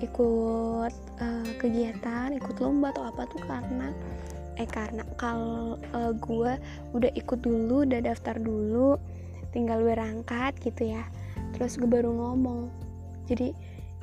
ikut 0.00 0.94
uh, 1.20 1.48
kegiatan 1.60 2.32
ikut 2.40 2.56
lomba 2.56 2.88
atau 2.96 3.04
apa 3.04 3.28
tuh 3.28 3.42
karena 3.44 3.92
eh 4.58 4.66
karena 4.66 5.06
kalau 5.14 5.78
uh, 5.94 6.12
gue 6.18 6.52
udah 6.92 7.10
ikut 7.14 7.38
dulu 7.38 7.86
udah 7.86 8.02
daftar 8.02 8.34
dulu 8.36 8.98
tinggal 9.54 9.80
berangkat 9.80 10.58
gitu 10.60 10.92
ya. 10.98 11.06
Terus 11.54 11.78
gue 11.78 11.88
baru 11.88 12.10
ngomong. 12.10 12.68
Jadi 13.30 13.54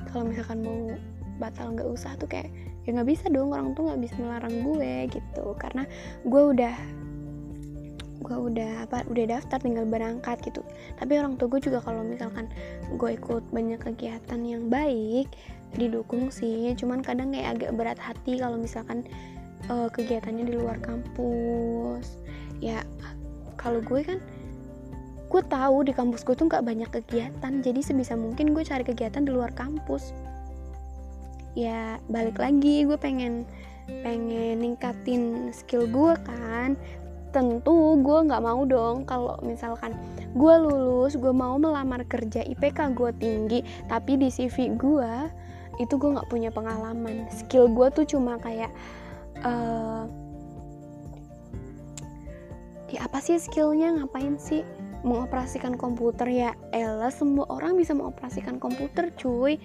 kalau 0.08 0.32
misalkan 0.32 0.64
mau 0.64 0.96
batal 1.36 1.76
nggak 1.76 1.88
usah 1.92 2.16
tuh 2.16 2.26
kayak 2.26 2.48
ya 2.88 2.96
nggak 2.96 3.08
bisa 3.12 3.28
dong 3.28 3.52
orang 3.52 3.76
tuh 3.76 3.84
nggak 3.84 4.00
bisa 4.00 4.16
melarang 4.16 4.56
gue 4.64 4.92
gitu. 5.12 5.44
Karena 5.60 5.84
gue 6.24 6.42
udah 6.56 6.74
gue 8.26 8.34
udah 8.34 8.90
apa 8.90 9.06
udah 9.06 9.24
daftar 9.38 9.60
tinggal 9.62 9.86
berangkat 9.86 10.40
gitu. 10.42 10.64
Tapi 10.98 11.20
orang 11.20 11.38
tua 11.38 11.52
gue 11.52 11.60
juga 11.62 11.78
kalau 11.84 12.02
misalkan 12.02 12.50
gue 12.96 13.10
ikut 13.14 13.44
banyak 13.52 13.78
kegiatan 13.78 14.40
yang 14.42 14.66
baik 14.66 15.30
didukung 15.76 16.32
sih. 16.32 16.74
Cuman 16.74 17.04
kadang 17.04 17.30
kayak 17.30 17.60
agak 17.60 17.70
berat 17.76 18.00
hati 18.00 18.40
kalau 18.40 18.58
misalkan 18.58 19.06
uh, 19.70 19.88
kegiatannya 19.90 20.44
di 20.46 20.54
luar 20.56 20.78
kampus. 20.82 22.18
Ya 22.62 22.82
kalau 23.60 23.82
gue 23.82 24.00
kan 24.04 24.18
gue 25.26 25.42
tahu 25.42 25.82
di 25.82 25.92
kampus 25.92 26.22
gue 26.22 26.34
tuh 26.38 26.46
nggak 26.46 26.64
banyak 26.64 26.90
kegiatan. 26.90 27.52
Jadi 27.62 27.80
sebisa 27.82 28.14
mungkin 28.14 28.54
gue 28.54 28.62
cari 28.62 28.86
kegiatan 28.86 29.26
di 29.26 29.32
luar 29.34 29.52
kampus. 29.52 30.14
Ya 31.56 31.96
balik 32.12 32.38
lagi 32.38 32.84
gue 32.84 32.98
pengen 33.00 33.48
pengen 34.02 34.62
ningkatin 34.62 35.50
skill 35.50 35.88
gue 35.90 36.14
kan. 36.24 36.78
Tentu 37.34 38.00
gue 38.00 38.18
nggak 38.32 38.40
mau 38.44 38.64
dong 38.64 39.04
kalau 39.04 39.36
misalkan 39.44 39.92
gue 40.32 40.54
lulus 40.56 41.16
gue 41.20 41.32
mau 41.32 41.60
melamar 41.60 42.04
kerja 42.08 42.40
IPK 42.44 42.96
gue 42.96 43.10
tinggi 43.20 43.60
tapi 43.88 44.16
di 44.16 44.32
CV 44.32 44.72
gue 44.76 45.12
itu 45.76 45.92
gue 46.00 46.10
nggak 46.16 46.28
punya 46.32 46.48
pengalaman. 46.48 47.28
Skill 47.28 47.68
gue 47.72 47.88
tuh 47.92 48.08
cuma 48.08 48.40
kayak 48.40 48.72
uh, 49.46 50.04
ya 52.90 53.06
apa 53.06 53.22
sih 53.22 53.38
skillnya? 53.38 53.94
Ngapain 53.94 54.34
sih 54.42 54.66
mengoperasikan 55.06 55.78
komputer? 55.78 56.26
Ya 56.26 56.50
Ella 56.74 57.14
semua 57.14 57.46
orang 57.46 57.78
bisa 57.78 57.94
mengoperasikan 57.94 58.58
komputer 58.58 59.14
cuy. 59.14 59.62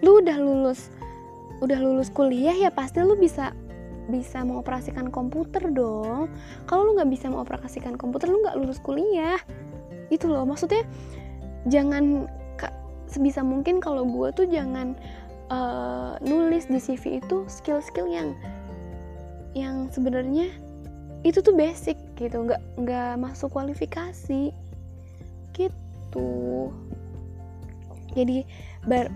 Lu 0.00 0.22
udah 0.22 0.38
lulus 0.38 0.94
udah 1.56 1.80
lulus 1.80 2.12
kuliah 2.12 2.52
ya 2.52 2.68
pasti 2.68 3.00
lu 3.00 3.16
bisa 3.16 3.56
bisa 4.06 4.46
mengoperasikan 4.46 5.10
komputer 5.10 5.66
dong. 5.74 6.30
Kalau 6.70 6.86
lu 6.86 6.94
nggak 6.94 7.10
bisa 7.10 7.26
mengoperasikan 7.26 7.98
komputer 7.98 8.30
lu 8.30 8.38
nggak 8.46 8.56
lulus 8.56 8.78
kuliah. 8.78 9.42
Itu 10.08 10.30
loh 10.30 10.46
maksudnya 10.46 10.86
jangan 11.66 12.30
sebisa 13.06 13.40
mungkin 13.40 13.78
kalau 13.78 14.04
gue 14.04 14.28
tuh 14.34 14.46
jangan 14.50 14.98
uh, 15.50 16.18
nulis 16.22 16.66
di 16.66 16.78
CV 16.82 17.22
itu 17.22 17.46
skill-skill 17.46 18.10
yang 18.10 18.34
yang 19.56 19.88
sebenarnya 19.88 20.52
itu 21.24 21.40
tuh 21.40 21.56
basic 21.56 21.96
gitu 22.20 22.44
nggak 22.44 22.60
nggak 22.76 23.12
masuk 23.16 23.56
kualifikasi. 23.56 24.52
Gitu. 25.56 26.30
Jadi 28.12 28.44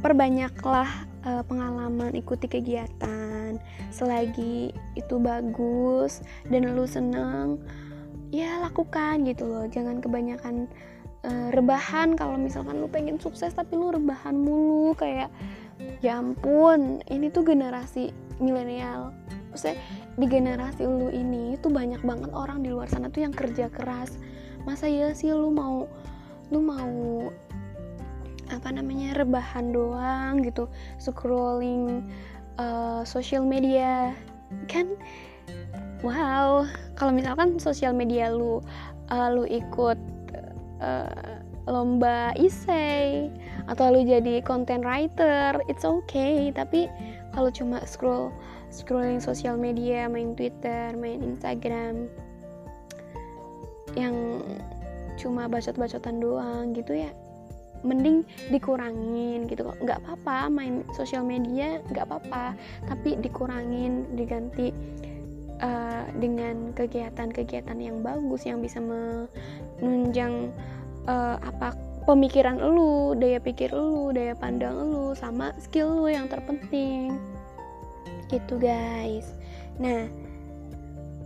perbanyaklah 0.01 0.89
uh, 1.29 1.45
pengalaman 1.45 2.17
ikuti 2.17 2.49
kegiatan. 2.49 3.61
Selagi 3.93 4.73
itu 4.97 5.15
bagus 5.21 6.25
dan 6.49 6.73
lu 6.73 6.89
seneng 6.89 7.61
ya 8.33 8.65
lakukan 8.65 9.29
gitu 9.29 9.45
loh. 9.45 9.69
Jangan 9.69 10.01
kebanyakan 10.01 10.65
uh, 11.29 11.49
rebahan. 11.53 12.17
Kalau 12.17 12.41
misalkan 12.41 12.81
lu 12.81 12.89
pengen 12.89 13.21
sukses 13.21 13.53
tapi 13.53 13.77
lu 13.77 13.93
rebahan 13.93 14.41
mulu 14.41 14.97
kayak 14.97 15.29
ya 16.01 16.21
ampun 16.21 17.05
ini 17.09 17.29
tuh 17.29 17.45
generasi 17.45 18.13
milenial 18.41 19.13
maksudnya 19.51 19.77
di 20.15 20.27
generasi 20.31 20.83
lu 20.87 21.11
ini 21.11 21.59
tuh 21.59 21.75
banyak 21.75 22.01
banget 22.07 22.31
orang 22.31 22.63
di 22.63 22.71
luar 22.71 22.87
sana 22.87 23.11
tuh 23.11 23.27
yang 23.27 23.35
kerja 23.35 23.67
keras. 23.71 24.17
Masa 24.63 24.87
ya 24.87 25.11
sih 25.11 25.35
lu 25.35 25.51
mau 25.51 25.91
lu 26.51 26.63
mau 26.63 27.31
apa 28.51 28.69
namanya 28.75 29.15
rebahan 29.15 29.71
doang 29.71 30.43
gitu 30.43 30.67
scrolling 30.99 32.07
uh, 32.59 33.03
social 33.07 33.43
media? 33.47 34.15
Kan 34.67 34.95
wow. 36.03 36.67
Kalau 36.99 37.13
misalkan 37.15 37.59
sosial 37.59 37.95
media 37.95 38.31
lu 38.31 38.63
uh, 39.11 39.29
lu 39.31 39.47
ikut 39.47 39.99
uh, 40.83 41.39
lomba 41.71 42.35
isei 42.35 43.31
atau 43.71 43.95
lu 43.95 44.03
jadi 44.03 44.43
content 44.43 44.83
writer 44.83 45.59
it's 45.71 45.87
okay. 45.87 46.51
Tapi 46.51 46.91
kalau 47.31 47.51
cuma 47.55 47.79
scroll 47.87 48.35
scrolling 48.71 49.19
sosial 49.19 49.59
media 49.59 50.07
main 50.07 50.35
Twitter 50.39 50.95
main 50.97 51.21
Instagram 51.23 52.07
yang 53.99 54.15
cuma 55.19 55.51
bacot-bacotan 55.51 56.23
doang 56.23 56.73
gitu 56.73 56.95
ya 56.95 57.11
mending 57.81 58.25
dikurangin 58.53 59.49
gitu 59.49 59.65
kok 59.65 59.79
nggak 59.81 60.01
apa-apa 60.05 60.53
main 60.53 60.85
sosial 60.93 61.25
media 61.25 61.81
nggak 61.91 62.07
apa-apa 62.09 62.55
tapi 62.85 63.17
dikurangin 63.19 64.05
diganti 64.15 64.71
uh, 65.65 66.05
dengan 66.21 66.77
kegiatan-kegiatan 66.77 67.79
yang 67.81 68.05
bagus 68.05 68.45
yang 68.45 68.61
bisa 68.61 68.81
menunjang 68.81 70.53
uh, 71.09 71.41
apa 71.41 71.73
pemikiran 72.05 72.59
lu, 72.59 73.15
daya 73.17 73.39
pikir 73.39 73.71
lu, 73.71 74.11
daya 74.11 74.33
pandang 74.35 74.77
lu, 74.77 75.13
sama 75.13 75.53
skill 75.61 76.01
lu 76.01 76.07
yang 76.09 76.27
terpenting. 76.27 77.15
Gitu 78.31 78.55
guys. 78.63 79.35
Nah, 79.83 80.07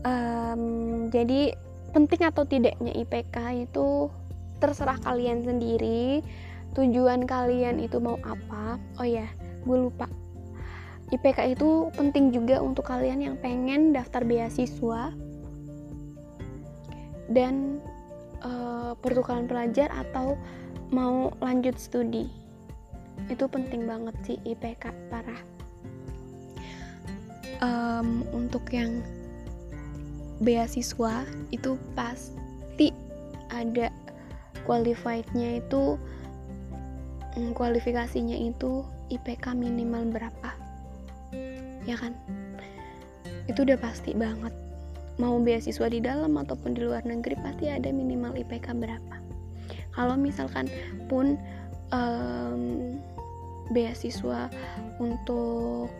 um, 0.08 0.64
jadi 1.12 1.52
penting 1.92 2.24
atau 2.24 2.48
tidaknya 2.48 2.96
IPK 2.96 3.68
itu 3.68 4.08
terserah 4.56 4.96
kalian 5.04 5.44
sendiri. 5.44 6.24
Tujuan 6.72 7.28
kalian 7.28 7.78
itu 7.78 8.00
mau 8.00 8.16
apa? 8.24 8.80
Oh 8.98 9.06
ya, 9.06 9.28
gue 9.68 9.76
lupa. 9.76 10.08
IPK 11.12 11.60
itu 11.60 11.92
penting 11.92 12.32
juga 12.32 12.64
untuk 12.64 12.88
kalian 12.88 13.20
yang 13.20 13.36
pengen 13.38 13.92
daftar 13.92 14.24
beasiswa 14.24 15.12
dan 17.28 17.78
uh, 18.40 18.96
pertukaran 18.98 19.44
pelajar 19.44 19.92
atau 19.92 20.34
mau 20.90 21.32
lanjut 21.40 21.76
studi 21.76 22.28
itu 23.32 23.44
penting 23.48 23.88
banget 23.88 24.16
sih 24.26 24.38
IPK 24.44 24.92
parah 25.08 25.53
um, 27.64 28.22
untuk 28.36 28.68
yang 28.68 29.00
beasiswa 30.44 31.24
itu 31.48 31.80
pasti 31.96 32.92
ada 33.48 33.88
qualifiednya 34.68 35.62
itu 35.64 35.96
mm, 37.38 37.56
kualifikasinya 37.56 38.36
itu 38.36 38.84
IPK 39.12 39.56
minimal 39.56 40.08
berapa. 40.12 40.50
Ya 41.84 41.96
kan? 42.00 42.16
Itu 43.48 43.68
udah 43.68 43.76
pasti 43.80 44.16
banget. 44.16 44.52
Mau 45.20 45.38
beasiswa 45.38 45.86
di 45.86 46.02
dalam 46.02 46.34
ataupun 46.34 46.74
di 46.74 46.82
luar 46.82 47.06
negeri 47.06 47.38
pasti 47.38 47.70
ada 47.70 47.92
minimal 47.92 48.34
IPK 48.34 48.74
berapa. 48.74 49.16
Kalau 49.94 50.18
misalkan 50.18 50.66
pun 51.06 51.38
um, 51.94 52.98
beasiswa 53.70 54.50
untuk 54.98 55.92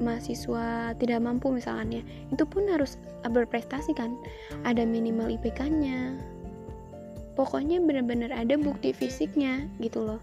mahasiswa 0.00 0.96
tidak 0.96 1.20
mampu 1.22 1.52
misalnya 1.52 2.02
itu 2.32 2.42
pun 2.48 2.66
harus 2.66 2.96
berprestasi 3.22 3.92
kan? 3.94 4.16
Ada 4.64 4.82
minimal 4.88 5.36
IPK-nya 5.36 6.16
pokoknya 7.40 7.80
benar-benar 7.80 8.28
ada 8.36 8.60
bukti 8.60 8.92
fisiknya 8.92 9.64
gitu 9.80 10.04
loh. 10.04 10.20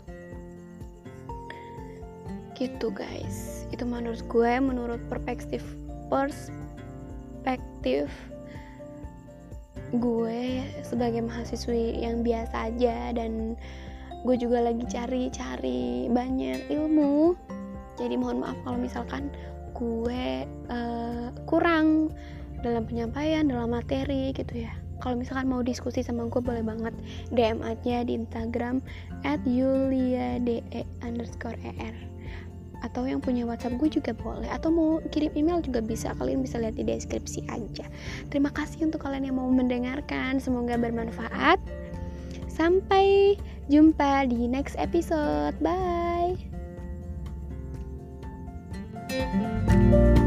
Gitu 2.54 2.94
guys. 2.94 3.66
Itu 3.74 3.90
menurut 3.90 4.22
gue 4.30 4.54
menurut 4.62 5.02
perspektif 5.10 5.66
perspektif 6.14 8.06
gue 9.96 10.68
sebagai 10.84 11.24
mahasiswi 11.24 12.04
yang 12.04 12.20
biasa 12.20 12.70
aja 12.70 13.16
dan 13.16 13.56
gue 14.28 14.36
juga 14.36 14.62
lagi 14.62 14.84
cari-cari 14.86 16.12
banyak 16.12 16.68
ilmu. 16.70 17.34
Jadi 17.98 18.14
mohon 18.14 18.46
maaf 18.46 18.58
kalau 18.62 18.78
misalkan 18.78 19.34
gue 19.78 20.50
uh, 20.74 21.30
kurang 21.46 22.10
dalam 22.66 22.90
penyampaian 22.90 23.46
dalam 23.46 23.70
materi 23.70 24.34
gitu 24.34 24.66
ya. 24.66 24.74
Kalau 24.98 25.14
misalkan 25.14 25.46
mau 25.46 25.62
diskusi 25.62 26.02
sama 26.02 26.26
gue 26.26 26.42
boleh 26.42 26.66
banget 26.66 26.94
DM 27.30 27.62
aja 27.62 28.02
di 28.02 28.18
Instagram 28.18 28.82
at 29.22 29.38
yuliade 29.46 30.66
underscore 31.06 31.58
er 31.62 31.94
atau 32.86 33.10
yang 33.10 33.18
punya 33.18 33.46
WhatsApp 33.46 33.78
gue 33.78 33.90
juga 33.90 34.14
boleh. 34.14 34.50
Atau 34.50 34.70
mau 34.70 35.02
kirim 35.10 35.34
email 35.34 35.62
juga 35.66 35.82
bisa. 35.82 36.14
Kalian 36.18 36.46
bisa 36.46 36.62
lihat 36.62 36.78
di 36.78 36.86
deskripsi 36.86 37.46
aja. 37.50 37.86
Terima 38.30 38.54
kasih 38.54 38.86
untuk 38.86 39.02
kalian 39.06 39.30
yang 39.30 39.38
mau 39.38 39.50
mendengarkan. 39.50 40.38
Semoga 40.38 40.78
bermanfaat. 40.78 41.58
Sampai 42.50 43.38
jumpa 43.70 44.30
di 44.30 44.50
next 44.50 44.78
episode. 44.78 45.58
Bye 45.62 46.17
Thank 49.30 50.18
you. 50.18 50.27